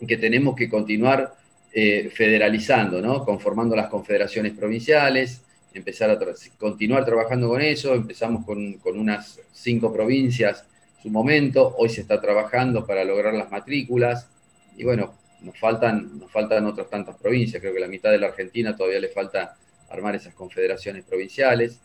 que 0.07 0.17
tenemos 0.17 0.55
que 0.55 0.69
continuar 0.69 1.35
eh, 1.73 2.11
federalizando, 2.15 3.01
¿no? 3.01 3.25
conformando 3.25 3.75
las 3.75 3.89
confederaciones 3.89 4.53
provinciales, 4.53 5.43
empezar 5.75 6.11
a 6.11 6.19
continuar 6.59 7.05
trabajando 7.05 7.49
con 7.49 7.61
eso. 7.61 7.95
Empezamos 7.95 8.45
con, 8.45 8.79
unas 8.85 9.41
cinco 9.53 9.93
provincias 9.93 10.65
su 11.03 11.11
momento, 11.11 11.75
hoy 11.79 11.89
se 11.89 12.01
está 12.01 12.21
trabajando 12.21 12.87
para 12.87 13.05
lograr 13.05 13.35
las 13.35 13.51
matrículas 13.51 14.29
y 14.77 14.85
bueno, 14.85 15.15
nos 15.41 15.59
faltan, 15.59 16.19
nos 16.19 16.31
faltan 16.31 16.67
otras 16.67 16.91
tantas 16.91 17.17
provincias, 17.17 17.61
creo 17.61 17.75
que 17.75 17.81
la 17.81 17.89
mitad 17.89 18.11
de 18.11 18.19
la 18.19 18.29
Argentina 18.29 18.77
todavía 18.77 19.01
le 19.01 19.09
falta 19.09 19.57
armar 19.91 20.15
esas 20.15 20.35
confederaciones 20.35 21.05
provinciales. 21.05 21.81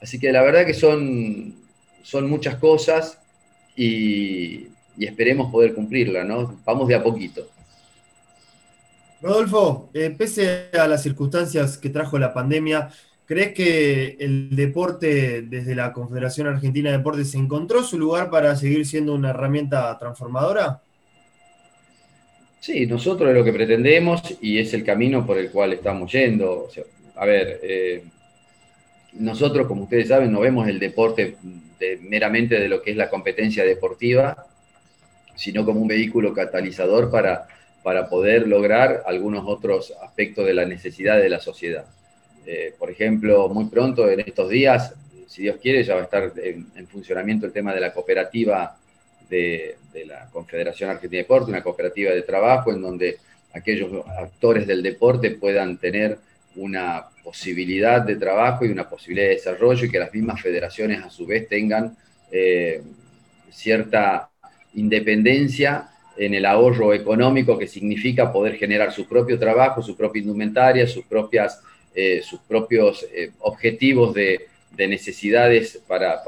Así 0.00 0.18
que 0.18 0.32
la 0.32 0.42
verdad 0.42 0.66
que 0.66 0.74
son, 0.74 1.54
son 2.02 2.28
muchas 2.28 2.56
cosas 2.56 3.18
y, 3.74 4.68
esperemos 4.98 5.52
poder 5.52 5.74
cumplirla, 5.74 6.24
¿no? 6.24 6.58
Vamos 6.64 6.88
de 6.88 6.94
a 6.94 7.02
poquito. 7.02 7.46
Rodolfo, 9.20 9.90
eh, 9.92 10.14
pese 10.16 10.70
a 10.72 10.86
las 10.86 11.02
circunstancias 11.02 11.76
que 11.76 11.90
trajo 11.90 12.18
la 12.18 12.32
pandemia, 12.32 12.90
¿crees 13.26 13.52
que 13.52 14.16
el 14.18 14.54
deporte 14.56 15.42
desde 15.42 15.74
la 15.74 15.92
Confederación 15.92 16.46
Argentina 16.46 16.90
de 16.90 16.98
Deportes 16.98 17.34
encontró 17.34 17.82
su 17.82 17.98
lugar 17.98 18.30
para 18.30 18.56
seguir 18.56 18.86
siendo 18.86 19.14
una 19.14 19.30
herramienta 19.30 19.98
transformadora? 19.98 20.80
Sí, 22.60 22.86
nosotros 22.86 23.30
es 23.30 23.36
lo 23.36 23.44
que 23.44 23.52
pretendemos 23.52 24.22
y 24.40 24.58
es 24.58 24.72
el 24.74 24.82
camino 24.82 25.26
por 25.26 25.38
el 25.38 25.50
cual 25.50 25.74
estamos 25.74 26.10
yendo. 26.10 26.68
a 27.16 27.26
ver, 27.26 27.60
eh, 27.62 28.04
nosotros, 29.12 29.66
como 29.66 29.84
ustedes 29.84 30.08
saben, 30.08 30.32
no 30.32 30.40
vemos 30.40 30.68
el 30.68 30.78
deporte 30.78 31.36
meramente 32.02 32.58
de 32.58 32.68
lo 32.68 32.82
que 32.82 32.90
es 32.92 32.96
la 32.96 33.10
competencia 33.10 33.64
deportiva, 33.64 34.46
sino 35.34 35.64
como 35.64 35.80
un 35.80 35.88
vehículo 35.88 36.32
catalizador 36.32 37.10
para, 37.10 37.46
para 37.82 38.08
poder 38.08 38.46
lograr 38.48 39.02
algunos 39.06 39.44
otros 39.46 39.92
aspectos 40.02 40.46
de 40.46 40.54
la 40.54 40.64
necesidad 40.64 41.18
de 41.18 41.28
la 41.28 41.40
sociedad. 41.40 41.84
Eh, 42.46 42.74
por 42.78 42.90
ejemplo, 42.90 43.48
muy 43.48 43.64
pronto, 43.64 44.08
en 44.08 44.20
estos 44.20 44.48
días, 44.48 44.94
si 45.26 45.42
Dios 45.42 45.56
quiere, 45.60 45.82
ya 45.82 45.96
va 45.96 46.02
a 46.02 46.04
estar 46.04 46.32
en, 46.36 46.86
funcionamiento 46.86 47.44
el 47.44 47.52
tema 47.52 47.74
de 47.74 47.80
la 47.80 47.92
cooperativa 47.92 48.76
de, 49.28 49.76
la 50.06 50.28
Confederación 50.30 50.90
Argentina 50.90 51.18
de 51.18 51.24
Deporte, 51.24 51.50
una 51.50 51.62
cooperativa 51.62 52.12
de 52.12 52.22
trabajo 52.22 52.70
en 52.70 52.80
donde 52.80 53.16
aquellos 53.52 54.06
actores 54.06 54.66
del 54.66 54.82
deporte 54.82 55.30
puedan 55.32 55.78
tener 55.78 56.18
una 56.54 57.06
posibilidad 57.24 58.02
de 58.02 58.16
trabajo 58.16 58.64
y 58.64 58.68
una 58.68 58.88
posibilidad 58.88 59.28
de 59.28 59.34
desarrollo 59.34 59.84
y 59.84 59.90
que 59.90 59.98
las 59.98 60.12
mismas 60.12 60.40
federaciones 60.40 61.02
a 61.02 61.10
su 61.10 61.26
vez 61.26 61.48
tengan 61.48 61.96
eh, 62.30 62.82
cierta 63.50 64.28
independencia 64.74 65.88
en 66.16 66.34
el 66.34 66.46
ahorro 66.46 66.94
económico 66.94 67.58
que 67.58 67.66
significa 67.66 68.32
poder 68.32 68.56
generar 68.56 68.92
su 68.92 69.08
propio 69.08 69.38
trabajo, 69.38 69.82
su 69.82 69.96
propia 69.96 70.20
indumentaria, 70.20 70.86
sus, 70.86 71.04
propias, 71.04 71.60
eh, 71.98 72.20
sus 72.22 72.40
propios 72.40 73.06
eh, 73.10 73.30
objetivos 73.38 74.12
de, 74.12 74.48
necesidades 74.76 75.80
para, 75.88 76.22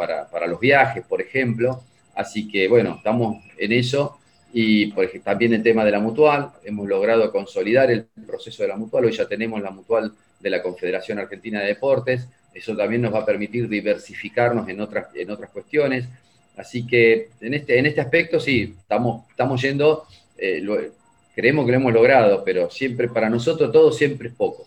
los 0.47 0.59
viajes, 0.59 1.05
por 1.05 1.21
ejemplo. 1.21 1.83
Así 2.15 2.49
que, 2.49 2.67
bueno, 2.69 2.95
estamos 2.97 3.45
en 3.59 3.73
eso. 3.73 4.19
Y 4.55 4.87
por 4.87 5.07
también 5.23 5.53
el 5.53 5.63
tema 5.63 5.85
de 5.85 5.91
la 5.91 6.01
mutual, 6.01 6.53
hemos 6.65 6.89
logrado 6.89 7.31
consolidar 7.31 7.91
el 7.91 8.07
proceso 8.27 8.63
de 8.63 8.71
la 8.71 8.77
mutual, 8.77 9.05
hoy 9.05 9.13
ya 9.13 9.29
tenemos 9.29 9.61
la 9.61 9.71
mutual 9.71 10.15
de 10.41 10.49
la 10.49 10.63
Confederación 10.63 11.19
Argentina 11.19 11.61
de 11.61 11.67
Deportes, 11.67 12.27
eso 12.55 12.75
también 12.75 13.03
nos 13.03 13.13
va 13.13 13.19
a 13.19 13.27
permitir 13.27 13.69
diversificarnos 13.69 14.67
en 14.71 14.81
otras, 14.81 15.09
en 15.15 15.29
cuestiones. 15.53 16.09
Así 16.57 16.87
que 16.87 17.29
en 17.43 17.53
este, 17.53 17.79
en 17.79 17.85
este 17.85 18.01
aspecto 18.01 18.41
sí, 18.41 18.75
estamos, 18.81 19.29
estamos 19.29 19.61
yendo, 19.61 20.07
eh, 20.39 20.91
creemos 21.35 21.67
que 21.67 21.73
lo 21.73 21.77
hemos 21.77 21.93
logrado, 21.93 22.43
pero 22.43 22.71
siempre 22.71 23.09
para 23.09 23.29
nosotros 23.29 23.71
todo 23.71 23.93
siempre 23.93 24.29
es 24.29 24.35
poco. 24.35 24.67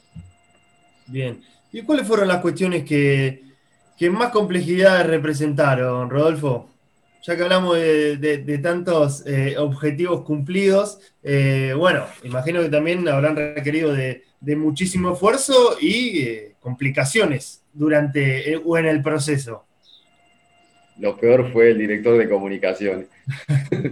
Bien. 1.12 1.44
¿Y 1.74 1.82
cuáles 1.82 2.08
fueron 2.08 2.30
las 2.30 2.42
cuestiones 2.42 2.84
que, 2.84 3.44
más 4.10 4.32
complejidad 4.32 5.06
representaron, 5.06 6.10
Rodolfo? 6.10 6.70
Ya 7.24 7.36
que 7.36 7.44
hablamos 7.44 7.76
de, 7.76 8.60
tantos 8.64 9.24
eh, 9.28 9.56
objetivos 9.58 10.24
cumplidos, 10.24 11.00
eh, 11.22 11.76
bueno, 11.78 12.06
imagino 12.24 12.62
que 12.62 12.70
también 12.70 13.08
habrán 13.08 13.36
requerido 13.36 13.94
de, 13.94 14.24
muchísimo 14.58 15.14
esfuerzo 15.14 15.78
y 15.80 16.54
complicaciones 16.60 17.64
durante 17.74 18.58
o 18.58 18.78
en 18.78 18.88
el 18.88 19.04
proceso. 19.04 19.66
Lo 20.98 21.16
peor 21.18 21.52
fue 21.52 21.72
el 21.72 21.78
director 21.78 22.18
de 22.18 22.30
comunicaciones. 22.30 23.08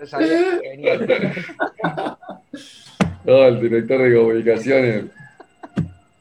no, 0.00 0.08
el 3.30 3.60
director 3.60 4.02
de 4.02 4.16
comunicaciones, 4.16 5.04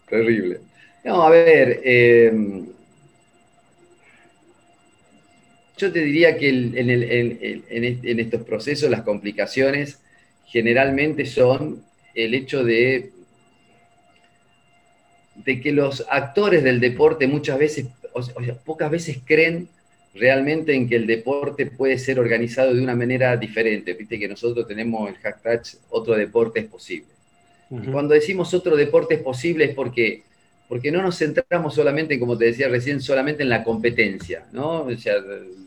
terrible. 0.08 0.60
No, 1.04 1.24
a 1.24 1.30
ver, 1.30 1.82
eh, 1.84 2.32
yo 5.78 5.92
te 5.92 6.00
diría 6.00 6.38
que 6.38 6.50
en, 6.50 8.20
estos 8.20 8.42
procesos 8.42 8.90
las 8.90 9.02
complicaciones 9.02 10.00
generalmente 10.46 11.26
son 11.26 11.84
el 12.14 12.34
hecho 12.34 12.64
de, 12.64 13.12
de 15.36 15.62
que 15.62 15.72
los 15.72 16.06
actores 16.10 16.64
del 16.64 16.80
deporte 16.80 17.28
muchas 17.28 17.58
veces 17.58 17.88
pocas 18.66 18.92
veces 18.92 19.20
creen 19.24 19.70
realmente 20.14 20.74
en 20.74 20.88
que 20.88 20.96
el 20.96 21.08
deporte 21.08 21.68
puede 21.68 21.98
ser 21.98 22.20
organizado 22.20 22.74
de 22.74 22.82
una 22.82 22.96
manera 22.96 23.36
diferente. 23.38 23.94
Viste 23.94 24.20
que 24.20 24.28
nosotros 24.28 24.68
tenemos 24.68 25.10
el 25.10 25.16
hashtag 25.18 25.62
otro 25.90 26.16
deporte 26.16 26.62
es 26.62 26.66
posible. 26.66 27.08
Cuando 27.92 28.16
decimos 28.16 28.52
otro 28.56 28.76
deporte 28.76 29.14
es 29.16 29.22
posible 29.22 29.66
es 29.66 29.76
porque, 29.76 30.24
porque 30.68 30.92
no 30.92 31.04
nos 31.04 31.20
centramos 31.20 31.76
solamente, 31.76 32.20
como 32.20 32.36
te 32.36 32.46
decía 32.46 32.68
recién, 32.68 33.00
solamente 33.00 33.44
en 33.44 33.50
la 33.50 33.64
competencia, 33.64 34.46
¿no? 34.52 34.86
O 34.86 34.98
sea, 34.98 35.18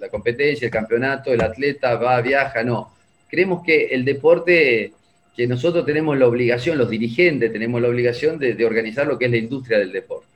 la 0.00 0.08
competencia, 0.08 0.64
el 0.64 0.72
campeonato, 0.72 1.32
el 1.32 1.40
atleta 1.40 1.94
va, 1.94 2.20
viaja, 2.20 2.64
no. 2.64 2.92
Creemos 3.28 3.62
que 3.64 3.86
el 3.86 4.04
deporte, 4.04 4.92
que 5.36 5.46
nosotros 5.46 5.86
tenemos 5.86 6.18
la 6.18 6.26
obligación, 6.26 6.76
los 6.76 6.90
dirigentes 6.90 7.52
tenemos 7.52 7.80
la 7.80 7.88
obligación 7.88 8.36
de 8.36 8.66
organizar 8.66 9.06
lo 9.06 9.16
que 9.16 9.26
es 9.26 9.30
la 9.30 9.36
industria 9.36 9.78
del 9.78 9.92
deporte. 9.92 10.26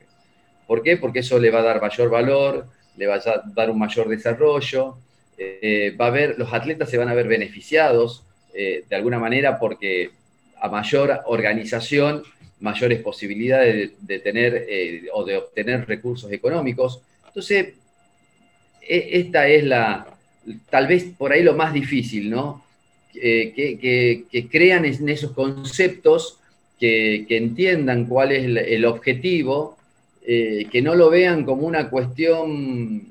¿Por 0.67 0.83
qué? 0.83 0.97
Porque 0.97 1.19
eso 1.19 1.39
le 1.39 1.49
va 1.49 1.59
a 1.59 1.63
dar 1.63 1.81
mayor 1.81 2.09
valor, 2.09 2.67
le 2.97 3.07
va 3.07 3.15
a 3.15 3.43
dar 3.53 3.69
un 3.69 3.79
mayor 3.79 4.09
desarrollo, 4.09 4.97
eh, 5.37 5.95
va 5.99 6.07
a 6.07 6.11
ver, 6.11 6.35
los 6.37 6.51
atletas 6.51 6.89
se 6.89 6.97
van 6.97 7.09
a 7.09 7.13
ver 7.13 7.27
beneficiados 7.27 8.23
eh, 8.53 8.83
de 8.89 8.95
alguna 8.95 9.19
manera 9.19 9.59
porque 9.59 10.09
a 10.59 10.67
mayor 10.67 11.21
organización, 11.25 12.23
mayores 12.59 12.99
posibilidades 13.01 13.91
de, 13.99 14.19
tener 14.19 14.65
eh, 14.67 15.03
o 15.13 15.23
de 15.23 15.37
obtener 15.37 15.87
recursos 15.87 16.31
económicos. 16.31 17.01
Entonces, 17.27 17.75
e, 18.81 19.09
esta 19.11 19.47
es 19.47 19.63
la, 19.63 20.07
tal 20.71 20.87
vez 20.87 21.05
por 21.15 21.31
ahí 21.31 21.43
lo 21.43 21.53
más 21.53 21.71
difícil, 21.71 22.31
¿no? 22.31 22.65
que, 23.13 24.47
crean 24.51 24.85
en 24.85 25.09
esos 25.09 25.31
conceptos, 25.31 26.39
que, 26.79 27.25
entiendan 27.29 28.05
cuál 28.05 28.31
es 28.31 28.43
el 28.43 28.85
objetivo 28.85 29.76
eh, 30.29 30.67
que 30.69 30.81
no 30.81 30.93
lo 30.93 31.09
vean 31.09 31.45
como 31.45 31.65
una 31.65 31.89
cuestión 31.89 33.01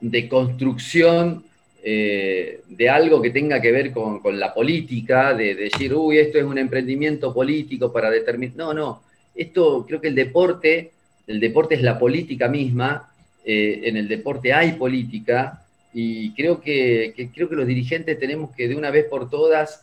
de 0.00 0.28
construcción 0.30 1.44
eh, 1.82 2.62
de 2.66 2.88
algo 2.88 3.20
que 3.20 3.28
tenga 3.28 3.60
que 3.60 3.70
ver 3.70 3.92
con, 3.92 4.22
la 4.40 4.54
política, 4.54 5.34
de, 5.34 5.54
decir, 5.54 5.92
uy, 5.94 6.16
esto 6.16 6.38
es 6.38 6.44
un 6.44 6.56
emprendimiento 6.56 7.34
político 7.34 7.92
para 7.92 8.08
determinar. 8.08 8.56
No, 8.56 8.72
no, 8.72 9.02
esto 9.34 9.84
creo 9.86 10.00
que 10.00 10.08
el 10.08 10.14
deporte, 10.14 10.92
el 11.26 11.38
deporte 11.38 11.74
es 11.74 11.82
la 11.82 11.98
política 11.98 12.48
misma, 12.48 13.12
eh, 13.44 13.82
en 13.84 13.98
el 13.98 14.08
deporte 14.08 14.54
hay 14.54 14.72
política 14.72 15.66
y 15.92 16.32
creo 16.32 16.62
que, 16.62 17.12
creo 17.34 17.46
que 17.46 17.56
los 17.56 17.66
dirigentes 17.66 18.18
tenemos 18.18 18.56
que 18.56 18.68
de 18.68 18.74
una 18.74 18.90
vez 18.90 19.04
por 19.04 19.28
todas 19.28 19.82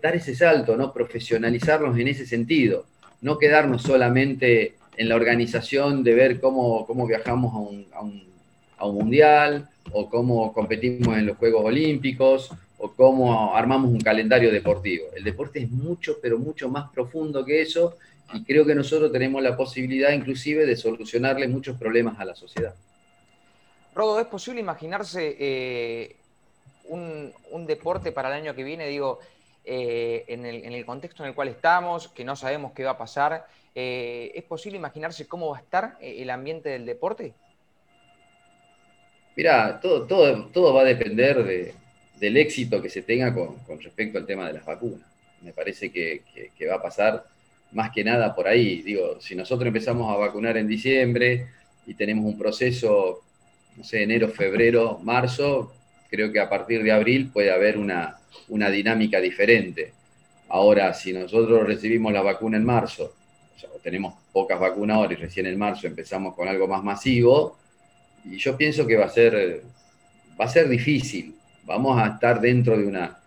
dar 0.00 0.14
ese 0.14 0.36
salto, 0.36 0.76
¿no? 0.76 0.92
profesionalizarnos 0.92 1.98
en 1.98 2.06
ese 2.06 2.24
sentido, 2.24 2.84
no 3.22 3.36
quedarnos 3.36 3.82
solamente 3.82 4.74
en 4.96 5.08
la 5.08 5.16
organización 5.16 6.02
de 6.02 6.14
ver 6.14 6.40
cómo, 6.40 6.86
cómo 6.86 7.06
viajamos 7.06 7.54
a 7.54 7.58
un, 7.58 7.86
a 8.76 8.86
un 8.86 8.94
mundial, 8.94 9.68
o 9.92 10.08
cómo 10.08 10.52
competimos 10.52 11.16
en 11.16 11.26
los 11.26 11.36
Juegos 11.36 11.64
Olímpicos, 11.64 12.50
o 12.78 12.90
cómo 12.92 13.54
armamos 13.54 13.90
un 13.90 14.00
calendario 14.00 14.50
deportivo. 14.50 15.06
El 15.14 15.24
deporte 15.24 15.60
es 15.62 15.70
mucho, 15.70 16.16
pero 16.20 16.38
mucho 16.38 16.68
más 16.68 16.90
profundo 16.90 17.44
que 17.44 17.60
eso, 17.60 17.96
y 18.32 18.44
creo 18.44 18.64
que 18.64 18.74
nosotros 18.74 19.12
tenemos 19.12 19.42
la 19.42 19.56
posibilidad 19.56 20.12
inclusive 20.12 20.64
de 20.64 20.76
solucionarle 20.76 21.48
muchos 21.48 21.76
problemas 21.76 22.18
a 22.18 22.24
la 22.24 22.34
sociedad. 22.34 22.74
Rodo, 23.94 24.20
¿es 24.20 24.26
posible 24.26 24.60
imaginarse 24.60 25.36
eh, 25.38 26.16
un, 26.88 27.32
deporte 27.66 28.12
para 28.12 28.28
el 28.28 28.42
año 28.42 28.54
que 28.54 28.62
viene? 28.62 28.86
Digo, 28.86 29.18
eh, 29.64 30.24
en, 30.28 30.46
el, 30.46 30.86
contexto 30.86 31.22
en 31.22 31.30
el 31.30 31.34
cual 31.34 31.48
estamos, 31.48 32.08
que 32.08 32.24
no 32.24 32.36
sabemos 32.36 32.72
qué 32.72 32.84
va 32.84 32.92
a 32.92 32.98
pasar, 32.98 33.46
eh, 33.74 34.32
¿es 34.34 34.44
posible 34.44 34.78
imaginarse 34.78 35.26
cómo 35.26 35.50
va 35.50 35.58
a 35.58 35.60
estar 35.60 35.96
el 36.00 36.30
ambiente 36.30 36.68
del 36.68 36.86
deporte? 36.86 37.34
Mira, 39.36 39.80
todo, 39.80 40.74
va 40.74 40.82
a 40.82 40.84
depender 40.84 41.74
del 42.18 42.36
éxito 42.36 42.82
que 42.82 42.90
se 42.90 43.02
tenga 43.02 43.32
con, 43.32 43.80
respecto 43.80 44.18
al 44.18 44.26
tema 44.26 44.46
de 44.46 44.54
las 44.54 44.64
vacunas. 44.64 45.08
Me 45.42 45.52
parece 45.52 45.90
que, 45.90 46.22
va 46.68 46.74
a 46.74 46.82
pasar 46.82 47.24
más 47.72 47.90
que 47.90 48.04
nada 48.04 48.34
por 48.34 48.48
ahí. 48.48 48.82
Digo, 48.82 49.20
si 49.20 49.34
nosotros 49.34 49.66
empezamos 49.68 50.12
a 50.12 50.18
vacunar 50.18 50.56
en 50.56 50.68
diciembre 50.68 51.46
y 51.86 51.94
tenemos 51.94 52.24
un 52.24 52.36
proceso, 52.36 53.22
no 53.76 53.84
sé, 53.84 54.02
enero, 54.02 54.28
febrero, 54.28 54.98
marzo, 55.02 55.72
creo 56.10 56.32
que 56.32 56.40
a 56.40 56.50
partir 56.50 56.82
de 56.82 56.92
abril 56.92 57.30
puede 57.32 57.50
haber 57.50 57.78
una 57.78 58.70
dinámica 58.70 59.20
diferente. 59.20 59.92
Ahora, 60.48 60.92
si 60.92 61.12
nosotros 61.12 61.64
recibimos 61.64 62.12
la 62.12 62.22
vacuna 62.22 62.56
en 62.56 62.64
marzo, 62.64 63.14
tenemos 63.82 64.14
pocas 64.32 64.58
vacunas 64.58 65.10
y 65.10 65.14
recién 65.14 65.46
en 65.46 65.58
marzo 65.58 65.86
empezamos 65.86 66.34
con 66.34 66.48
algo 66.48 66.66
más 66.66 66.82
masivo, 66.82 67.58
y 68.24 68.36
yo 68.36 68.56
pienso 68.56 68.86
que 68.86 68.96
va 68.96 69.06
a 69.06 69.10
ser, 69.10 69.62
va 70.38 70.44
a 70.44 70.48
ser 70.48 70.68
difícil. 70.68 71.34
Vamos 71.64 72.00
a 72.00 72.08
estar 72.08 72.40
dentro 72.40 72.76
de 72.76 72.86
una, 72.86 73.18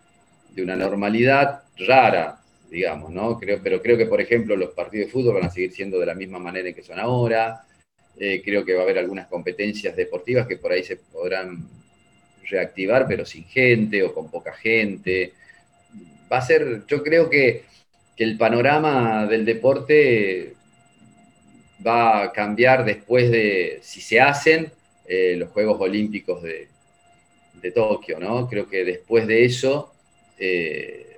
de 0.51 0.63
una 0.63 0.75
normalidad 0.75 1.63
rara, 1.77 2.39
digamos, 2.69 3.11
¿no? 3.11 3.39
Creo, 3.39 3.59
pero 3.63 3.81
creo 3.81 3.97
que, 3.97 4.05
por 4.05 4.21
ejemplo, 4.21 4.55
los 4.55 4.71
partidos 4.71 5.07
de 5.07 5.11
fútbol 5.11 5.35
van 5.35 5.45
a 5.45 5.49
seguir 5.49 5.71
siendo 5.71 5.99
de 5.99 6.05
la 6.05 6.15
misma 6.15 6.39
manera 6.39 6.69
en 6.69 6.75
que 6.75 6.83
son 6.83 6.99
ahora. 6.99 7.63
Eh, 8.19 8.41
creo 8.43 8.63
que 8.63 8.73
va 8.73 8.81
a 8.81 8.83
haber 8.83 8.99
algunas 8.99 9.27
competencias 9.27 9.95
deportivas 9.95 10.45
que 10.45 10.57
por 10.57 10.71
ahí 10.71 10.83
se 10.83 10.97
podrán 10.97 11.67
reactivar, 12.47 13.07
pero 13.07 13.25
sin 13.25 13.45
gente 13.45 14.03
o 14.03 14.13
con 14.13 14.29
poca 14.29 14.53
gente. 14.53 15.33
Va 16.31 16.37
a 16.37 16.41
ser, 16.41 16.83
yo 16.87 17.03
creo 17.03 17.29
que, 17.29 17.63
que 18.15 18.23
el 18.23 18.37
panorama 18.37 19.25
del 19.25 19.45
deporte 19.45 20.53
va 21.85 22.23
a 22.23 22.31
cambiar 22.31 22.85
después 22.85 23.29
de, 23.29 23.79
si 23.81 24.01
se 24.01 24.19
hacen, 24.19 24.71
eh, 25.05 25.35
los 25.37 25.49
Juegos 25.49 25.79
Olímpicos 25.81 26.41
de, 26.41 26.67
Tokio, 27.73 28.19
¿no? 28.19 28.45
Creo 28.49 28.67
que 28.67 28.83
después 28.83 29.25
de 29.25 29.45
eso, 29.45 29.93
eh, 30.37 31.17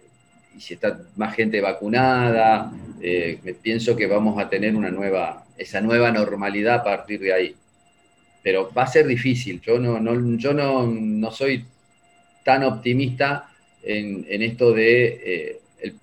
y 0.56 0.62
si 0.62 0.76
está 0.76 1.02
más 1.16 1.36
gente 1.36 1.60
vacunada, 1.60 2.72
eh, 3.02 3.40
pienso 3.64 3.96
que 3.96 4.06
vamos 4.06 4.40
a 4.40 4.48
tener 4.48 4.76
una 4.76 4.92
nueva, 4.92 5.44
esa 5.58 5.82
nueva 5.82 6.12
normalidad 6.12 6.76
a 6.76 6.84
partir 6.84 7.20
de 7.20 7.34
ahí. 7.34 7.56
Pero 8.44 8.72
va 8.72 8.84
a 8.84 8.88
ser 8.88 9.08
difícil, 9.08 9.60
yo 9.60 9.80
no, 9.80 10.00
no 10.00 10.38
yo 10.38 10.54
no, 10.54 11.32
soy 11.32 11.66
tan 12.44 12.64
optimista 12.64 13.50
en, 13.82 14.44
esto 14.44 14.72
de 14.72 15.62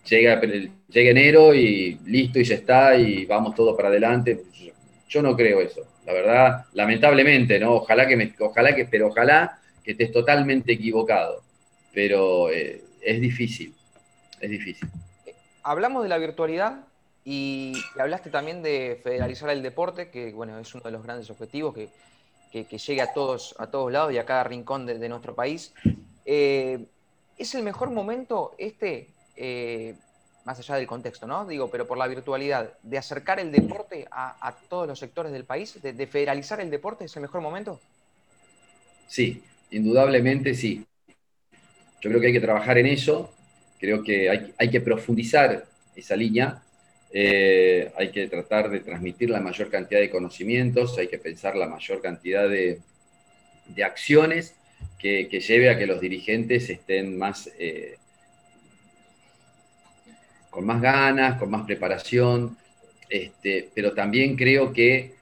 llega, 0.08 0.40
llega 0.40 1.10
enero 1.10 1.54
y 1.54 1.98
listo 2.06 2.38
y 2.38 2.44
ya 2.44 2.54
está 2.54 2.96
y 2.96 3.26
vamos 3.26 3.54
todo 3.54 3.76
para 3.76 3.88
adelante. 3.88 4.42
Yo 5.08 5.22
no 5.22 5.36
creo 5.36 5.60
eso. 5.60 5.86
La 6.06 6.12
verdad, 6.12 6.64
lamentablemente, 6.72 7.60
¿no? 7.60 7.74
Ojalá 7.74 8.08
que 8.08 8.34
ojalá 8.40 8.74
que, 8.74 8.86
pero 8.86 9.08
ojalá 9.08 9.58
que 9.84 9.92
estés 9.92 10.12
totalmente 10.12 10.72
equivocado. 10.72 11.42
Pero 11.92 12.50
eh, 12.50 12.82
es 13.00 13.20
difícil, 13.20 13.74
es 14.40 14.50
difícil. 14.50 14.88
Hablamos 15.62 16.02
de 16.02 16.08
la 16.08 16.18
virtualidad 16.18 16.80
y 17.24 17.74
hablaste 17.98 18.30
también 18.30 18.62
de 18.62 19.00
federalizar 19.02 19.50
el 19.50 19.62
deporte, 19.62 20.10
que 20.10 20.32
bueno, 20.32 20.58
es 20.58 20.74
uno 20.74 20.82
de 20.84 20.90
los 20.90 21.02
grandes 21.02 21.30
objetivos, 21.30 21.74
que, 21.74 21.88
llegue 22.52 23.00
a 23.00 23.12
todos, 23.12 23.54
a 23.58 23.68
todos 23.68 23.90
lados 23.92 24.12
y 24.12 24.18
a 24.18 24.26
cada 24.26 24.44
rincón 24.44 24.86
de, 24.86 25.08
nuestro 25.08 25.34
país. 25.34 25.72
Eh, 26.24 26.84
¿Es 27.38 27.54
el 27.54 27.62
mejor 27.62 27.90
momento 27.90 28.54
este 28.58 29.08
eh, 29.36 29.94
más 30.44 30.58
allá 30.58 30.76
del 30.76 30.86
contexto, 30.86 31.26
¿no? 31.26 31.46
Digo, 31.46 31.70
pero 31.70 31.86
por 31.86 31.98
la 31.98 32.08
virtualidad, 32.08 32.72
de 32.82 32.98
acercar 32.98 33.38
el 33.38 33.52
deporte 33.52 34.06
a, 34.10 34.56
todos 34.68 34.88
los 34.88 34.98
sectores 34.98 35.32
del 35.32 35.44
país, 35.44 35.80
de, 35.80 36.06
federalizar 36.06 36.60
el 36.60 36.70
deporte, 36.70 37.04
¿es 37.04 37.16
el 37.16 37.22
mejor 37.22 37.40
momento? 37.40 37.80
Sí, 39.06 39.42
indudablemente 39.70 40.54
sí. 40.54 40.84
Yo 42.00 42.10
creo 42.10 42.20
que 42.20 42.28
hay 42.28 42.32
que 42.32 42.40
trabajar 42.40 42.78
en 42.78 42.86
eso, 42.86 43.32
creo 43.78 44.02
que 44.02 44.52
hay, 44.58 44.70
que 44.70 44.80
profundizar 44.80 45.64
esa 45.94 46.16
línea, 46.16 46.60
eh, 47.12 47.92
hay 47.96 48.10
que 48.10 48.26
tratar 48.26 48.70
de 48.70 48.80
transmitir 48.80 49.30
la 49.30 49.40
mayor 49.40 49.70
cantidad 49.70 50.00
de 50.00 50.10
conocimientos, 50.10 50.98
hay 50.98 51.06
que 51.06 51.18
pensar 51.18 51.54
la 51.54 51.68
mayor 51.68 52.00
cantidad 52.00 52.48
de, 52.48 52.80
acciones 53.84 54.56
que, 54.98 55.28
lleve 55.28 55.70
a 55.70 55.78
que 55.78 55.86
los 55.86 56.00
dirigentes 56.00 56.68
estén 56.68 57.16
más... 57.16 57.48
Eh, 57.58 57.98
con 60.52 60.66
más 60.66 60.82
ganas, 60.82 61.38
con 61.38 61.50
más 61.50 61.64
preparación, 61.64 62.58
este, 63.08 63.70
pero 63.74 63.94
también 63.94 64.36
creo 64.36 64.70
que 64.70 65.14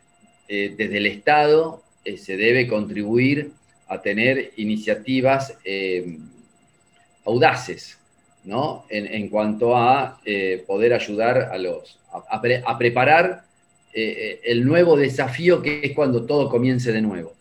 eh, 0.48 0.74
desde 0.76 0.96
el 0.96 1.06
Estado 1.06 1.84
eh, 2.04 2.18
se 2.18 2.36
debe 2.36 2.66
contribuir 2.66 3.52
a 3.86 4.02
tener 4.02 4.50
iniciativas 4.56 5.56
eh, 5.64 6.18
audaces, 7.24 7.96
¿no? 8.42 8.84
En, 8.88 9.28
cuanto 9.28 9.76
a 9.76 10.18
poder 10.66 10.94
ayudar 10.94 11.50
a 11.52 11.58
los, 11.58 12.00
a, 12.10 12.78
preparar 12.78 13.44
el 13.92 14.64
nuevo 14.64 14.96
desafío 14.96 15.60
que 15.60 15.80
es 15.84 15.92
cuando 15.92 16.24
todo 16.24 16.48
comience 16.48 16.90
de 16.90 17.02
nuevo. 17.02 17.34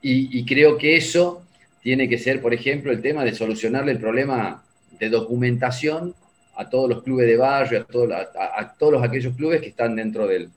y 0.00 0.44
creo 0.46 0.78
que 0.78 0.96
eso 0.96 1.42
tiene 1.82 2.08
que 2.08 2.18
ser, 2.18 2.40
por 2.40 2.54
ejemplo, 2.54 2.90
el 2.90 3.02
tema 3.02 3.24
de 3.24 3.34
solucionarle 3.34 3.92
el 3.92 4.00
problema 4.00 4.64
de 4.98 5.10
documentación 5.10 6.14
a 6.58 6.68
todos 6.68 6.88
los 6.88 7.02
clubes 7.04 7.28
de 7.28 7.36
barrio, 7.36 7.86
a, 8.34 8.74
todos 8.76 9.02
aquellos 9.02 9.34
clubes 9.36 9.60
que 9.60 9.68
están 9.68 9.94
dentro 9.94 10.26
del, 10.26 10.50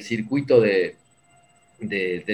circuito 0.00 0.60
del 0.60 0.96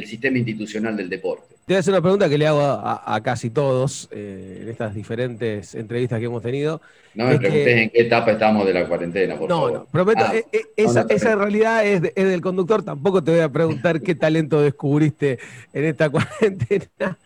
sistema 0.07 0.38
institucional 0.38 0.96
del 0.96 1.11
deporte. 1.11 1.57
Te 1.66 1.74
voy 1.74 1.76
a 1.76 1.81
hacer 1.81 1.92
una 1.92 2.00
pregunta 2.00 2.28
que 2.28 2.38
le 2.38 2.46
hago 2.46 2.62
a, 2.62 3.20
casi 3.24 3.50
todos 3.50 4.09
eh, 4.12 4.61
en 4.62 4.68
estas 4.68 4.94
diferentes 4.94 5.74
entrevistas 5.74 6.20
que 6.20 6.26
hemos 6.26 6.42
tenido. 6.42 6.81
No 7.14 7.26
me 7.26 7.38
preguntes 7.38 7.76
en 7.76 7.90
qué 7.90 8.00
etapa 8.02 8.31
estamos 8.31 8.64
de 8.64 8.72
la 8.72 8.87
cuarentena, 8.87 9.37
por 9.37 9.48
no, 9.48 9.57
favor. 9.57 9.72
No, 9.72 9.85
prometo, 9.87 10.24
ah, 10.24 10.37
eh, 10.37 10.46
eh, 10.52 10.62
esa, 10.76 11.04
en 11.11 11.38
realidad 11.38 11.85
es, 11.85 12.00
es, 12.14 12.24
del 12.24 12.40
conductor. 12.40 12.85
Tampoco 12.85 13.22
te 13.22 13.33
voy 13.33 13.40
a 13.40 13.48
preguntar 13.48 14.00
qué 14.00 14.14
talento 14.14 14.62
descubriste 14.62 15.40
en 15.72 15.85
esta 15.85 16.09
cuarentena. 16.11 17.18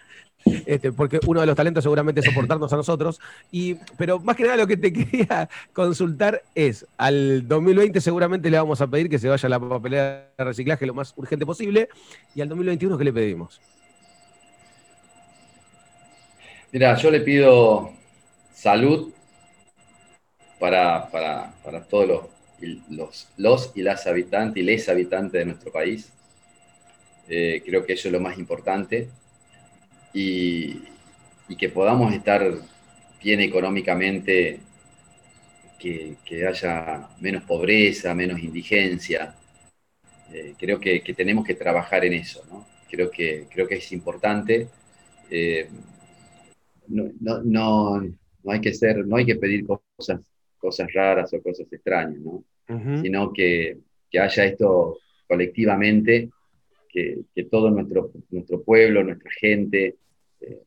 Este, 0.44 0.92
porque 0.92 1.20
uno 1.26 1.40
de 1.40 1.46
los 1.46 1.56
talentos 1.56 1.84
seguramente 1.84 2.20
es 2.20 2.26
soportarnos 2.26 2.72
a 2.72 2.76
nosotros. 2.76 3.20
Y, 3.50 3.74
pero 3.96 4.18
más 4.20 4.36
que 4.36 4.44
nada 4.44 4.56
lo 4.56 4.66
que 4.66 4.76
te 4.76 4.92
quería 4.92 5.48
consultar 5.72 6.42
es, 6.54 6.86
al 6.96 7.46
2020 7.46 8.00
seguramente 8.00 8.50
le 8.50 8.58
vamos 8.58 8.80
a 8.80 8.86
pedir 8.86 9.08
que 9.08 9.18
se 9.18 9.28
vaya 9.28 9.46
a 9.46 9.50
la 9.50 9.60
papelera 9.60 10.30
de 10.36 10.44
reciclaje 10.44 10.86
lo 10.86 10.94
más 10.94 11.12
urgente 11.16 11.46
posible, 11.46 11.88
y 12.34 12.40
al 12.40 12.48
2021 12.48 12.98
¿qué 12.98 13.04
le 13.04 13.12
pedimos? 13.12 13.60
Mira, 16.72 16.96
yo 16.96 17.10
le 17.10 17.20
pido 17.20 17.92
salud 18.54 19.12
para, 20.58 21.10
todos 21.90 22.08
los, 22.88 23.28
los, 23.36 23.72
y 23.74 23.82
las 23.82 24.06
habitantes 24.06 24.62
y 24.62 24.64
les 24.64 24.88
habitantes 24.88 25.32
de 25.32 25.44
nuestro 25.44 25.70
país. 25.70 26.10
Eh, 27.28 27.62
creo 27.64 27.84
que 27.84 27.92
eso 27.92 28.08
es 28.08 28.12
lo 28.12 28.20
más 28.20 28.38
importante 28.38 29.08
y, 30.12 30.82
que 31.58 31.68
podamos 31.68 32.14
estar 32.14 32.50
bien 33.22 33.40
económicamente, 33.40 34.60
que, 35.78 36.46
haya 36.46 37.08
menos 37.20 37.42
pobreza, 37.42 38.14
menos 38.14 38.40
indigencia. 38.40 39.34
Eh, 40.32 40.54
creo 40.58 40.80
que, 40.80 41.00
tenemos 41.14 41.44
que 41.44 41.54
trabajar 41.54 42.04
en 42.04 42.14
eso, 42.14 42.42
¿no? 42.50 42.66
Creo 42.90 43.10
que, 43.10 43.46
creo 43.50 43.68
que 43.68 43.76
es 43.76 43.92
importante. 43.92 44.68
Eh, 45.30 45.68
no, 46.88 47.10
no, 47.20 47.42
no, 47.42 48.50
hay 48.50 48.60
que 48.60 48.72
ser, 48.72 49.06
no 49.06 49.16
hay 49.16 49.26
que 49.26 49.36
pedir 49.36 49.66
cosas, 49.66 50.20
cosas 50.58 50.92
raras 50.92 51.32
o 51.34 51.42
cosas 51.42 51.66
extrañas, 51.70 52.20
¿no? 52.20 52.44
Sino 53.02 53.32
que, 53.32 53.78
que, 54.10 54.18
haya 54.18 54.44
esto 54.46 54.98
colectivamente, 55.28 56.30
que, 56.88 57.18
que, 57.34 57.44
todo 57.44 57.70
nuestro, 57.70 58.12
nuestro 58.30 58.62
pueblo, 58.62 59.04
nuestra 59.04 59.30
gente 59.30 59.96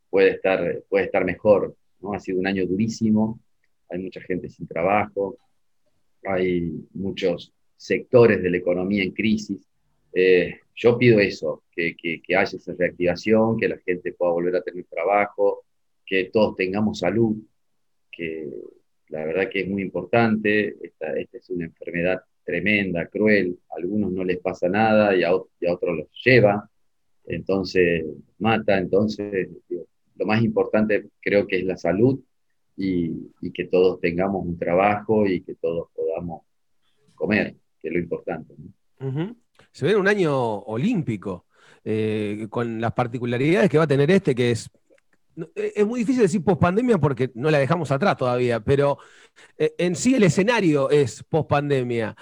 puede, 0.09 0.31
estar, 0.31 0.83
puede 0.89 1.05
estar 1.05 1.25
mejor. 1.25 1.75
¿no? 1.99 2.13
Ha 2.13 2.19
sido 2.19 2.39
un 2.39 2.47
año 2.47 2.65
durísimo, 2.65 3.39
hay 3.89 3.99
mucha 3.99 4.21
gente 4.21 4.49
sin 4.49 4.67
trabajo, 4.67 5.37
hay 6.23 6.71
muchos 6.93 7.53
sectores 7.77 8.41
de 8.41 8.49
la 8.49 8.57
economía 8.57 9.03
en 9.03 9.11
crisis. 9.11 9.67
Eh, 10.13 10.59
yo 10.75 10.97
pido 10.97 11.19
eso, 11.19 11.63
que, 11.71 11.95
que, 11.95 12.21
que, 12.21 12.35
haya 12.35 12.57
esa 12.57 12.73
reactivación, 12.77 13.57
que 13.57 13.67
la 13.67 13.77
gente 13.77 14.13
pueda 14.13 14.31
volver 14.31 14.55
a 14.55 14.61
tener 14.61 14.85
trabajo, 14.85 15.65
que 16.05 16.25
todos 16.25 16.55
tengamos 16.55 16.99
salud, 16.99 17.37
que 18.11 18.49
la 19.09 19.25
verdad 19.25 19.49
que 19.49 19.61
es 19.61 19.67
muy 19.67 19.81
importante. 19.81 20.75
Esta, 20.81 21.17
esta 21.17 21.37
es 21.37 21.49
una 21.49 21.65
enfermedad 21.65 22.21
tremenda, 22.43 23.07
cruel, 23.07 23.57
a 23.69 23.75
algunos 23.77 24.11
no 24.11 24.23
les 24.23 24.39
pasa 24.39 24.69
nada 24.69 25.15
y 25.15 25.23
a, 25.23 25.31
y 25.59 25.65
a 25.65 25.73
otros 25.73 25.97
los 25.97 26.07
lleva, 26.23 26.69
entonces 27.27 28.05
mata, 28.39 28.77
entonces 28.77 29.49
lo 30.15 30.25
más 30.25 30.41
importante 30.41 31.07
creo 31.21 31.47
que 31.47 31.59
es 31.59 31.65
la 31.65 31.77
salud 31.77 32.19
y, 32.77 33.11
y, 33.41 33.51
que 33.51 33.65
todos 33.65 33.99
tengamos 34.01 34.45
un 34.45 34.57
trabajo 34.57 35.25
y 35.25 35.41
que 35.41 35.55
todos 35.55 35.89
podamos 35.95 36.41
comer, 37.13 37.55
que 37.81 37.87
es 37.87 37.93
lo 37.93 37.99
importante. 37.99 38.53
Se 39.71 39.85
ve 39.85 39.95
un 39.95 40.07
año 40.07 40.59
olímpico, 40.59 41.45
eh, 41.83 42.47
con 42.49 42.81
las 42.81 42.93
particularidades 42.93 43.69
que 43.69 43.77
va 43.77 43.85
a 43.85 43.87
tener 43.87 44.09
este, 44.11 44.35
que 44.35 44.51
es 44.51 44.69
es 45.53 45.85
muy 45.85 45.99
difícil 45.99 46.21
decir 46.21 46.43
pospandemia 46.43 46.97
porque 46.97 47.31
no 47.35 47.51
la 47.51 47.59
dejamos 47.59 47.91
atrás 47.91 48.15
todavía, 48.15 48.61
pero 48.61 48.97
eh, 49.57 49.73
en 49.77 49.95
sí 49.95 50.15
el 50.15 50.23
escenario 50.23 50.89
es 50.89 51.23
pospandemia. 51.23 52.15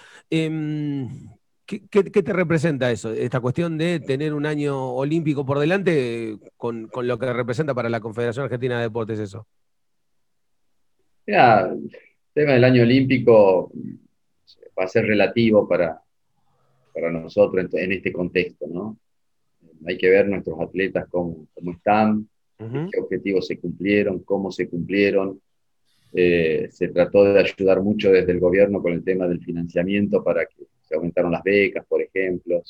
¿Qué, 1.66 1.82
qué, 1.90 2.04
qué, 2.06 2.24
te 2.24 2.34
representa 2.34 2.92
eso? 2.92 3.12
Esta 3.12 3.40
cuestión 3.40 3.78
de 3.78 4.00
tener 4.00 4.34
un 4.34 4.46
año 4.46 4.92
olímpico 4.94 5.46
por 5.46 5.60
delante 5.60 6.38
con, 6.58 6.88
con 6.88 7.08
lo 7.08 7.18
que 7.18 7.32
representa 7.32 7.74
para 7.74 7.90
la 7.90 8.00
Confederación 8.00 8.46
Argentina 8.46 8.78
de 8.78 8.84
Deportes 8.84 9.20
eso. 9.20 9.48
Mira, 11.26 11.72
el 11.72 11.90
tema 12.34 12.54
del 12.54 12.64
año 12.64 12.84
olímpico 12.84 13.72
va 14.78 14.84
a 14.84 14.88
ser 14.88 15.06
relativo 15.06 15.68
para, 15.68 16.02
para 16.94 17.12
nosotros 17.12 17.66
en, 17.74 17.80
en 17.80 17.92
este 17.94 18.12
contexto, 18.12 18.68
¿no? 18.68 18.98
Hay 19.86 19.98
que 19.98 20.10
ver 20.10 20.28
nuestros 20.28 20.60
atletas 20.60 21.06
cómo, 21.10 21.48
cómo 21.54 21.72
están, 21.72 22.28
Uh 22.60 22.66
-huh. 22.66 22.90
qué 22.92 23.00
objetivos 23.00 23.48
se 23.48 23.60
cumplieron, 23.60 24.20
cómo 24.20 24.52
se 24.52 24.70
cumplieron. 24.70 25.42
Eh, 26.14 26.68
se 26.72 26.90
trató 26.90 27.24
de 27.24 27.40
ayudar 27.40 27.82
mucho 27.82 28.12
desde 28.12 28.32
el 28.32 28.40
gobierno 28.40 28.82
con 28.82 28.94
el 28.94 29.04
tema 29.04 29.28
del 29.28 29.44
financiamiento 29.44 30.24
para 30.24 30.46
que 30.46 30.64
aumentaron 30.96 31.32
las 31.32 31.44
becas, 31.44 31.86
por 31.86 32.02
ejemplo, 32.02 32.62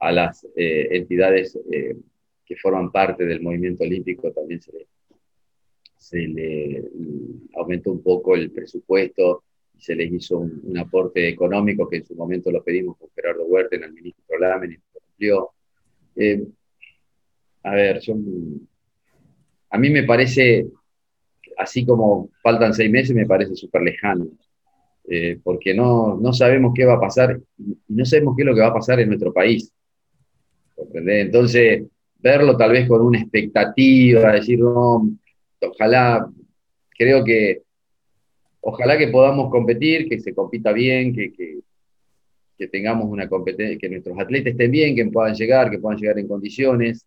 a 0.00 0.12
las 0.12 0.44
eh, 0.56 0.88
entidades 0.90 1.58
eh, 1.70 1.96
que 2.44 2.56
forman 2.56 2.92
parte 2.92 3.24
del 3.24 3.40
movimiento 3.40 3.84
olímpico 3.84 4.30
también 4.32 4.60
se 4.60 4.72
le, 4.72 6.28
le 6.28 6.84
aumentó 7.54 7.92
un 7.92 8.02
poco 8.02 8.34
el 8.34 8.50
presupuesto 8.50 9.44
y 9.76 9.80
se 9.80 9.94
les 9.94 10.12
hizo 10.12 10.38
un, 10.38 10.76
aporte 10.78 11.28
económico 11.28 11.88
que 11.88 11.98
en 11.98 12.06
su 12.06 12.14
momento 12.14 12.50
lo 12.50 12.62
pedimos 12.62 12.98
con 12.98 13.08
Gerardo 13.14 13.44
Huerta 13.44 13.76
en 13.76 13.84
el 13.84 13.92
ministro 13.92 14.38
Lamen 14.38 14.72
y 14.72 14.74
lo 14.74 15.00
cumplió. 15.00 15.50
a 17.62 17.74
ver, 17.74 18.02
son 18.02 18.68
a 19.74 19.78
mí 19.78 19.90
me 19.90 20.04
parece, 20.04 20.68
así 21.58 21.84
como 21.84 22.30
faltan 22.44 22.72
seis 22.72 22.88
meses, 22.88 23.12
me 23.12 23.26
parece 23.26 23.56
súper 23.56 23.82
lejano, 23.82 24.28
eh, 25.08 25.38
porque 25.42 25.74
no, 25.74 26.16
no, 26.16 26.32
sabemos 26.32 26.72
qué 26.74 26.84
va 26.84 26.94
a 26.94 27.00
pasar 27.00 27.40
y 27.58 27.76
no 27.88 28.04
sabemos 28.04 28.34
qué 28.36 28.42
es 28.42 28.46
lo 28.46 28.54
que 28.54 28.60
va 28.60 28.68
a 28.68 28.74
pasar 28.74 29.00
en 29.00 29.08
nuestro 29.08 29.32
país. 29.32 29.72
Entonces, 30.94 31.84
verlo 32.18 32.56
tal 32.56 32.72
vez 32.72 32.88
con 32.88 33.02
una 33.02 33.20
expectativa, 33.20 34.32
decir, 34.32 34.58
no, 34.60 35.08
ojalá, 35.60 36.28
creo 36.96 37.24
que, 37.24 37.62
ojalá 38.60 38.98
que 38.98 39.08
podamos 39.08 39.50
competir, 39.50 40.08
que 40.08 40.20
se 40.20 40.34
compita 40.34 40.72
bien, 40.72 41.14
que, 41.14 41.32
que, 41.32 41.60
que 42.56 42.68
tengamos 42.68 43.06
una 43.06 43.28
competencia, 43.28 43.78
que 43.78 43.88
nuestros 43.88 44.18
atletas 44.18 44.52
estén 44.52 44.70
bien, 44.70 44.96
que 44.96 45.04
puedan 45.06 45.34
llegar, 45.34 45.70
que 45.70 45.78
puedan 45.78 45.98
llegar 45.98 46.18
en 46.18 46.28
condiciones. 46.28 47.06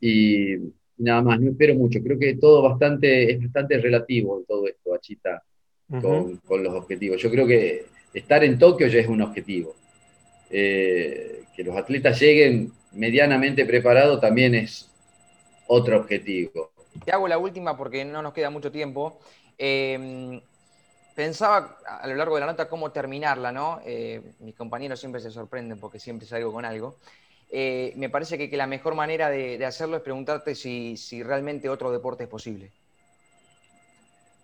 Y, 0.00 0.56
nada 0.98 1.22
más, 1.22 1.40
no 1.40 1.50
espero 1.50 1.74
mucho. 1.74 2.00
Creo 2.02 2.18
que 2.18 2.36
todo 2.36 2.62
bastante, 2.62 3.32
es 3.32 3.40
bastante 3.40 3.78
relativo 3.78 4.44
todo 4.46 4.66
esto, 4.66 4.94
Achita, 4.94 5.42
uh 5.90 5.96
-huh. 5.96 6.02
con, 6.02 6.36
con, 6.38 6.62
los 6.62 6.74
objetivos. 6.74 7.20
Yo 7.20 7.30
creo 7.30 7.46
que 7.46 7.86
estar 8.14 8.44
en 8.44 8.58
Tokio 8.58 8.86
ya 8.86 9.00
es 9.00 9.08
un 9.08 9.22
objetivo. 9.22 9.74
Eh, 10.50 11.42
que 11.54 11.62
los 11.64 11.76
atletas 11.76 12.18
lleguen 12.20 12.72
medianamente 12.92 13.66
preparados 13.66 14.20
también 14.20 14.54
es 14.54 14.90
otro 15.66 15.98
objetivo. 15.98 16.70
Te 17.04 17.12
hago 17.12 17.28
la 17.28 17.38
última 17.38 17.76
porque 17.76 18.04
no 18.04 18.22
nos 18.22 18.32
queda 18.32 18.50
mucho 18.50 18.72
tiempo. 18.72 19.18
Eh, 19.58 20.40
pensaba 21.18 21.78
a 21.84 22.06
lo 22.06 22.14
largo 22.14 22.36
de 22.36 22.42
la 22.42 22.46
nota 22.46 22.68
cómo 22.68 22.92
terminarla, 22.92 23.50
¿no? 23.50 23.80
Eh, 23.84 24.22
mis 24.38 24.54
compañeros 24.54 25.00
siempre 25.00 25.20
se 25.20 25.32
sorprenden 25.32 25.80
porque 25.80 25.98
siempre 25.98 26.28
salgo 26.28 26.52
con 26.52 26.64
algo. 26.64 26.94
Eh, 27.50 27.92
me 27.96 28.08
parece 28.08 28.38
que, 28.38 28.48
que, 28.48 28.56
la 28.56 28.68
mejor 28.68 28.94
manera 28.94 29.28
de, 29.28 29.58
de 29.58 29.66
hacerlo 29.66 29.96
es 29.96 30.02
preguntarte 30.02 30.54
si, 30.54 30.96
si, 30.96 31.24
realmente 31.24 31.68
otro 31.68 31.90
deporte 31.90 32.22
es 32.22 32.28
posible. 32.28 32.70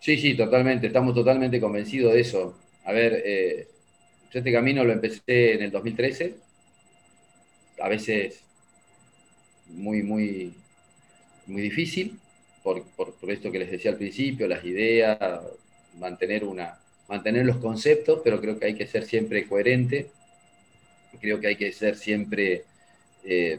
Sí, 0.04 0.18
sí, 0.18 0.34
totalmente. 0.34 0.88
Estamos 0.88 1.14
totalmente 1.14 1.58
convencidos 1.58 2.12
de 2.12 2.20
eso. 2.20 2.58
A 2.84 2.92
ver, 2.92 3.22
eh, 3.24 3.68
yo 4.30 4.40
este 4.40 4.52
camino 4.52 4.84
lo 4.84 4.92
empecé 4.92 5.54
en 5.54 5.62
el 5.62 5.70
2013. 5.70 6.34
A 7.80 7.88
veces 7.88 8.40
muy, 9.70 10.02
muy, 10.02 10.52
muy 11.46 11.62
difícil, 11.62 12.18
por, 12.62 12.82
por, 12.82 13.14
esto 13.30 13.50
que 13.50 13.58
les 13.58 13.70
decía 13.70 13.92
al 13.92 13.96
principio, 13.96 14.46
las 14.46 14.62
ideas, 14.66 15.18
mantener, 15.98 16.44
una, 16.44 16.78
mantener 17.08 17.46
los 17.46 17.56
conceptos, 17.56 18.20
pero 18.22 18.42
creo 18.42 18.58
que 18.58 18.66
hay 18.66 18.74
que 18.74 18.86
ser 18.86 19.06
siempre 19.06 19.48
coherente. 19.48 20.10
Creo 21.18 21.40
que 21.40 21.46
hay 21.46 21.56
que 21.56 21.72
ser 21.72 21.96
siempre 21.96 22.64
eh, 23.24 23.58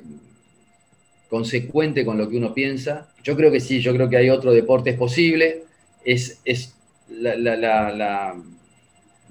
consecuente 1.27 2.05
con 2.05 2.19
lo 2.19 2.29
que 2.29 2.37
uno 2.37 2.53
piensa. 2.53 3.11
Yo 3.23 3.35
creo 3.35 3.51
que 3.51 3.59
sí, 3.59 3.81
yo 3.81 3.95
creo 3.95 4.07
que 4.07 4.17
hay 4.17 4.29
otro 4.29 4.53
deporte 4.53 4.93
posible. 4.93 5.65
Es, 6.05 6.39
es 6.45 6.75
la, 7.09 7.35
la, 7.35 7.55
la, 7.57 8.35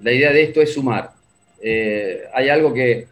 la, 0.03 0.13
idea 0.13 0.33
de 0.33 0.43
esto 0.43 0.61
es 0.61 0.75
sumar. 0.75 1.13
Eh, 1.63 2.25
hay 2.35 2.49
algo 2.51 2.75
que, 2.75 3.07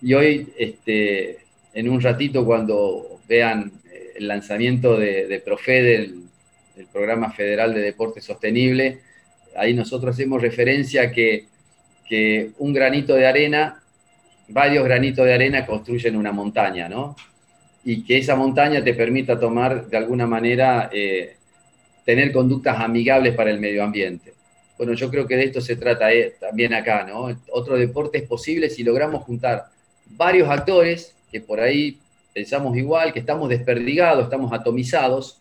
y 0.00 0.14
hoy, 0.14 0.48
este, 0.56 1.38
en 1.74 1.88
un 1.88 2.00
ratito, 2.00 2.44
cuando 2.46 3.20
vean 3.28 3.72
el 4.16 4.28
lanzamiento 4.28 4.96
de, 4.98 5.26
de 5.26 5.40
Profe 5.40 5.82
del, 5.82 6.22
del, 6.76 6.86
Programa 6.86 7.30
Federal 7.30 7.74
de 7.74 7.80
Deporte 7.80 8.20
Sostenible, 8.20 9.00
ahí 9.56 9.74
nosotros 9.74 10.14
hacemos 10.14 10.40
referencia 10.40 11.02
a 11.02 11.12
que, 11.12 11.46
que 12.08 12.52
un 12.58 12.72
granito 12.72 13.14
de 13.14 13.26
arena 13.26 13.80
varios 14.50 14.84
granitos 14.84 15.24
de 15.24 15.34
arena 15.34 15.66
construyen 15.66 16.16
una 16.16 16.32
montaña, 16.32 16.88
¿no? 16.88 17.16
Y 17.84 18.04
que 18.04 18.18
esa 18.18 18.36
montaña 18.36 18.84
te 18.84 18.94
permita 18.94 19.38
tomar, 19.38 19.86
de 19.86 19.96
alguna 19.96 20.26
manera, 20.26 20.90
eh, 20.92 21.36
tener 22.10 22.32
conductas 22.32 22.80
amigables 22.80 23.36
para 23.36 23.52
el 23.52 23.60
medio 23.60 23.84
ambiente. 23.84 24.34
Bueno, 24.76 24.94
yo 24.94 25.08
creo 25.08 25.28
que 25.28 25.36
de 25.36 25.44
esto 25.44 25.60
se 25.60 25.76
trata 25.76 26.12
eh, 26.12 26.34
también 26.40 26.74
acá, 26.74 27.06
¿no? 27.08 27.28
Otro 27.52 27.76
deporte 27.76 28.18
es 28.18 28.24
posible 28.24 28.68
si 28.68 28.82
logramos 28.82 29.22
juntar 29.22 29.66
varios 30.06 30.48
actores 30.48 31.14
que 31.30 31.40
por 31.40 31.60
ahí 31.60 32.00
pensamos 32.34 32.76
igual, 32.76 33.12
que 33.12 33.20
estamos 33.20 33.48
desperdigados, 33.48 34.24
estamos 34.24 34.52
atomizados 34.52 35.38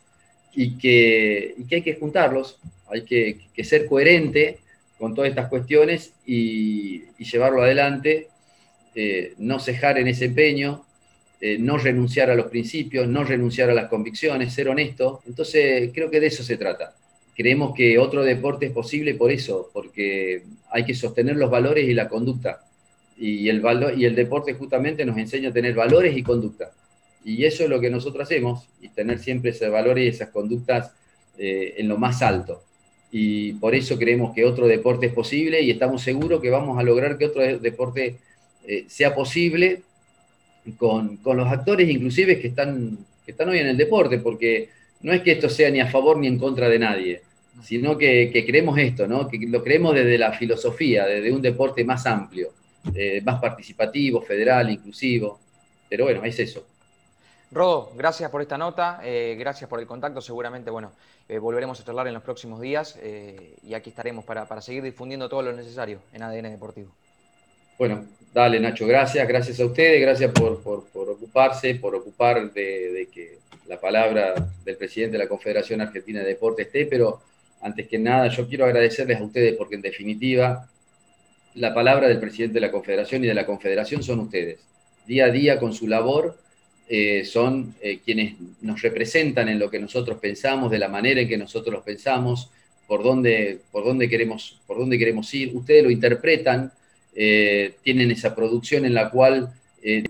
y 0.53 0.77
que, 0.77 1.55
hay 1.71 1.81
que 1.81 1.95
juntarlos, 1.95 2.59
hay 2.87 3.01
que, 3.01 3.63
ser 3.63 3.87
coherente 3.87 4.59
con 4.99 5.15
todas 5.15 5.31
estas 5.31 5.47
cuestiones 5.47 6.13
y, 6.23 7.05
y 7.17 7.23
llevarlo 7.23 7.63
adelante 7.63 8.27
eh, 8.93 9.33
no 9.39 9.59
cejar 9.59 9.97
en 9.97 10.07
ese 10.07 10.25
empeño, 10.25 10.85
eh, 11.41 11.57
no 11.57 11.77
renunciar 11.77 12.29
a 12.29 12.35
los 12.35 12.47
principios, 12.47 13.07
no 13.07 13.23
renunciar 13.23 13.69
a 13.69 13.73
las 13.73 13.89
convicciones, 13.89 14.53
ser 14.53 14.67
honesto. 14.67 15.21
Entonces, 15.25 15.91
creo 15.93 16.11
que 16.11 16.19
de 16.19 16.27
eso 16.27 16.43
se 16.43 16.57
trata. 16.57 16.93
Creemos 17.35 17.73
que 17.73 17.97
otro 17.97 18.23
deporte 18.23 18.65
es 18.65 18.71
posible 18.73 19.15
por 19.15 19.31
eso, 19.31 19.69
porque 19.71 20.43
hay 20.69 20.83
que 20.83 20.93
sostener 20.93 21.37
los 21.37 21.49
valores 21.49 21.87
y 21.87 21.93
la 21.93 22.09
conducta. 22.09 22.65
Y 23.17 23.47
el, 23.49 23.61
valor, 23.61 23.97
y 23.97 24.05
el 24.05 24.15
deporte 24.15 24.53
justamente 24.53 25.05
nos 25.05 25.17
enseña 25.17 25.49
a 25.49 25.53
tener 25.53 25.73
valores 25.73 26.15
y 26.17 26.23
conducta. 26.23 26.71
Y 27.23 27.45
eso 27.45 27.63
es 27.63 27.69
lo 27.69 27.79
que 27.79 27.89
nosotros 27.89 28.23
hacemos, 28.23 28.67
y 28.81 28.89
tener 28.89 29.19
siempre 29.19 29.51
esos 29.51 29.71
valores 29.71 30.05
y 30.05 30.07
esas 30.09 30.29
conductas 30.29 30.91
eh, 31.37 31.75
en 31.77 31.87
lo 31.87 31.97
más 31.97 32.21
alto. 32.21 32.63
Y 33.11 33.53
por 33.53 33.73
eso 33.73 33.97
creemos 33.97 34.35
que 34.35 34.43
otro 34.43 34.67
deporte 34.67 35.05
es 35.05 35.13
posible 35.13 35.61
y 35.61 35.71
estamos 35.71 36.01
seguros 36.01 36.41
que 36.41 36.49
vamos 36.49 36.77
a 36.77 36.83
lograr 36.83 37.17
que 37.17 37.25
otro 37.25 37.41
deporte 37.59 38.17
eh, 38.67 38.85
sea 38.87 39.15
posible 39.15 39.81
con, 40.77 41.17
con, 41.17 41.37
los 41.37 41.47
actores 41.47 41.89
inclusive 41.89 42.39
que 42.39 42.47
están, 42.47 42.97
que 43.25 43.31
están 43.31 43.49
hoy 43.49 43.59
en 43.59 43.67
el 43.67 43.77
deporte, 43.77 44.19
porque 44.19 44.69
no 45.01 45.13
es 45.13 45.21
que 45.21 45.33
esto 45.33 45.49
sea 45.49 45.69
ni 45.69 45.79
a 45.79 45.87
favor 45.87 46.17
ni 46.17 46.27
en 46.27 46.37
contra 46.37 46.67
de 46.67 46.79
nadie, 46.79 47.21
sino 47.63 47.97
que, 47.97 48.31
creemos 48.45 48.77
esto, 48.77 49.07
¿no? 49.07 49.27
que 49.27 49.39
lo 49.47 49.63
creemos 49.63 49.95
desde 49.95 50.17
la 50.17 50.33
filosofía, 50.33 51.05
desde 51.05 51.31
un 51.31 51.41
deporte 51.41 51.83
más 51.83 52.05
amplio, 52.05 52.49
eh, 52.93 53.21
más 53.23 53.39
participativo, 53.41 54.21
federal, 54.21 54.69
inclusivo. 54.69 55.39
Pero 55.89 56.05
bueno, 56.05 56.23
es 56.23 56.39
eso. 56.39 56.65
Rodo, 57.51 57.91
gracias 57.95 58.29
por 58.29 58.41
esta 58.41 58.57
nota, 58.57 58.99
eh, 59.03 59.35
gracias 59.39 59.69
por 59.69 59.79
el 59.79 59.87
contacto. 59.87 60.21
Seguramente, 60.21 60.69
bueno, 60.69 60.91
eh, 61.27 61.39
volveremos 61.39 61.79
a 61.79 61.83
charlar 61.83 62.07
en 62.07 62.13
los 62.13 62.23
próximos 62.23 62.61
días 62.61 62.99
y 63.63 63.73
aquí 63.73 63.89
estaremos 63.89 64.23
para, 64.23 64.47
para, 64.47 64.61
seguir 64.61 64.83
difundiendo 64.83 65.27
todo 65.27 65.41
lo 65.41 65.53
necesario 65.53 65.99
en 66.13 66.21
ADN 66.23 66.51
Deportivo. 66.51 66.91
Bueno, 67.77 68.05
dale 68.33 68.59
Nacho, 68.59 68.85
gracias, 68.85 69.27
gracias 69.27 69.59
a 69.59 69.65
ustedes, 69.65 70.01
gracias 70.01 70.31
por, 70.31 70.61
ocuparse, 70.93 71.75
por 71.75 71.95
ocupar 71.95 72.51
de, 72.53 73.07
que 73.13 73.39
la 73.67 73.79
palabra 73.79 74.33
del 74.63 74.77
presidente 74.77 75.17
de 75.17 75.23
la 75.23 75.29
Confederación 75.29 75.81
Argentina 75.81 76.19
de 76.19 76.27
Deporte 76.27 76.63
esté, 76.63 76.85
pero 76.85 77.21
antes 77.61 77.87
que 77.87 77.97
nada 77.97 78.27
yo 78.27 78.47
quiero 78.47 78.65
agradecerles 78.65 79.19
a 79.19 79.23
ustedes 79.23 79.55
porque 79.57 79.75
en 79.75 79.81
definitiva 79.81 80.67
la 81.55 81.73
palabra 81.73 82.07
del 82.07 82.19
presidente 82.19 82.55
de 82.55 82.61
la 82.61 82.71
Confederación 82.71 83.23
y 83.23 83.27
de 83.27 83.33
la 83.33 83.45
Confederación 83.45 84.03
son 84.03 84.19
ustedes. 84.21 84.59
Día 85.05 85.25
a 85.25 85.31
día 85.31 85.59
con 85.59 85.73
su 85.73 85.87
labor 85.87 86.37
eh, 86.87 87.25
son 87.25 87.75
eh, 87.81 87.99
quienes 88.03 88.35
nos 88.61 88.81
representan 88.81 89.49
en 89.49 89.59
lo 89.59 89.69
que 89.69 89.79
nosotros 89.79 90.19
pensamos, 90.19 90.71
de 90.71 90.79
la 90.79 90.87
manera 90.87 91.21
en 91.21 91.27
que 91.27 91.37
nosotros 91.37 91.83
pensamos, 91.83 92.49
por 92.87 93.03
dónde, 93.03 93.59
por 93.71 93.85
dónde, 93.85 94.09
queremos, 94.09 94.59
por 94.65 94.79
dónde 94.79 94.97
queremos 94.97 95.31
ir. 95.33 95.55
Ustedes 95.55 95.83
lo 95.83 95.91
interpretan, 95.91 96.71
eh, 97.21 97.75
tienen 97.83 98.11
esa 98.11 98.33
producción 98.33 98.85
en 98.85 98.93
la 98.93 99.09
cual 99.09 99.53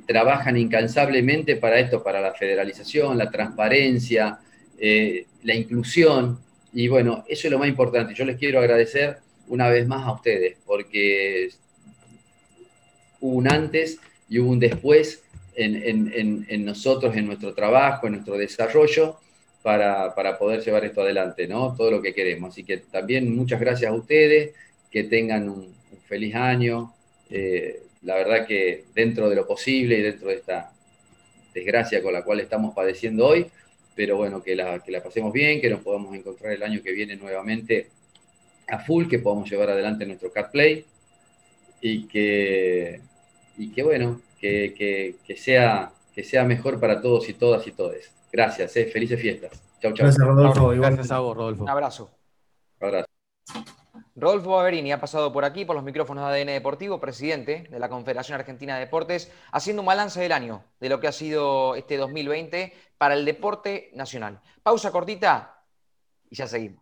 trabajan 0.08 0.58
incansablemente 0.58 1.56
para 1.56 1.80
esto, 1.80 2.04
para 2.04 2.20
la 2.20 2.34
federalización, 2.34 3.18
la 3.18 3.30
transparencia, 3.30 4.40
la 5.44 5.54
inclusión. 5.54 6.40
Y 6.74 6.88
bueno, 6.88 7.24
eso 7.28 7.48
es 7.48 7.52
lo 7.52 7.60
más 7.60 7.68
importante. 7.68 8.16
Yo 8.16 8.26
les 8.26 8.38
quiero 8.38 8.60
agradecer 8.60 9.18
una 9.48 9.70
vez 9.70 9.88
más 9.88 10.08
a 10.08 10.14
ustedes, 10.14 10.58
porque 10.66 11.50
hubo 13.20 13.38
un 13.38 13.52
antes 13.52 14.00
y 14.30 14.40
hubo 14.40 14.52
un 14.52 14.60
después 14.60 15.22
en, 15.56 16.66
nosotros, 16.66 17.16
en 17.16 17.26
nuestro 17.26 17.54
trabajo, 17.54 18.08
en 18.08 18.14
nuestro 18.14 18.38
desarrollo, 18.38 19.18
para, 19.62 20.38
poder 20.40 20.64
llevar 20.64 20.86
esto 20.86 21.02
adelante, 21.02 21.48
¿no? 21.48 21.76
Todo 21.76 21.92
lo 21.92 22.02
que 22.02 22.14
queremos. 22.14 22.52
Así 22.52 22.64
que 22.64 22.78
también 22.78 23.36
muchas 23.36 23.60
gracias 23.60 23.92
a 23.92 23.96
ustedes, 23.96 24.52
que 24.90 25.04
tengan 25.04 25.50
un, 25.50 25.74
feliz 26.08 26.34
año. 26.34 26.94
Eh, 27.30 27.84
la 28.04 28.16
verdad 28.16 28.48
que 28.48 28.86
dentro 28.94 29.30
de 29.30 29.36
lo 29.36 29.46
posible 29.46 29.98
y 29.98 30.02
dentro 30.02 30.30
de 30.30 30.36
esta 30.36 30.72
desgracia 31.54 32.02
con 32.02 32.14
la 32.14 32.24
cual 32.24 32.40
estamos 32.40 32.74
padeciendo 32.74 33.28
hoy, 33.28 33.48
pero 33.96 34.18
bueno, 34.18 34.42
que 34.42 34.56
la, 34.56 34.80
que 34.80 34.92
la 34.92 35.04
pasemos 35.04 35.34
bien, 35.34 35.60
que 35.60 35.70
nos 35.70 35.82
podamos 35.82 36.16
encontrar 36.16 36.54
el 36.54 36.64
año 36.64 36.82
que 36.82 36.92
viene 36.92 37.16
nuevamente 37.16 37.90
a 38.68 38.80
full, 38.80 39.08
que 39.08 39.20
podamos 39.20 39.50
llevar 39.50 39.70
adelante 39.70 40.06
nuestro 40.06 40.32
CarPlay 40.32 40.86
y 41.82 42.08
que, 42.08 43.02
y 43.58 43.72
que 43.72 43.84
bueno, 43.84 44.22
que, 44.40 45.16
sea, 45.38 45.92
que 46.14 46.24
sea 46.24 46.44
mejor 46.46 46.80
para 46.80 47.02
todos 47.02 47.28
y 47.30 47.34
todas 47.34 47.66
y 47.68 47.72
todes. 47.72 48.12
Gracias, 48.32 48.76
eh. 48.78 48.86
felices 48.86 49.20
fiestas. 49.20 49.52
Chau, 49.82 49.94
chau. 49.94 50.06
Gracias, 50.06 50.26
Rodolfo. 50.26 50.70
Gracias 50.70 51.12
a 51.12 51.20
vos, 51.20 51.36
Rodolfo. 51.36 51.64
Un 51.64 51.70
abrazo. 51.70 52.12
Un 52.80 52.88
abrazo. 52.88 53.10
Rodolfo 54.20 54.52
Baverini 54.52 54.92
ha 54.92 55.00
pasado 55.00 55.32
por 55.32 55.46
aquí, 55.46 55.64
por 55.64 55.76
los 55.76 55.86
micrófonos 55.86 56.30
de 56.30 56.42
ADN 56.42 56.48
Deportivo, 56.48 57.00
presidente 57.00 57.68
de 57.70 57.80
la 57.80 57.88
Confederación 57.88 58.38
Argentina 58.38 58.74
de 58.76 58.82
Deportes, 58.82 59.32
haciendo 59.52 59.82
un 59.82 59.86
balance 59.86 60.20
del 60.20 60.34
año, 60.34 60.64
de 60.80 60.90
lo 60.90 61.00
que 61.00 61.08
ha 61.08 61.12
sido 61.14 61.76
este 61.76 61.96
2020 61.96 62.74
para 62.98 63.14
el 63.14 63.24
deporte 63.24 63.92
nacional. 63.94 64.42
Pausa 64.62 64.92
cortita 64.92 65.64
y 66.30 66.36
ya 66.36 66.48
seguimos. 66.48 66.78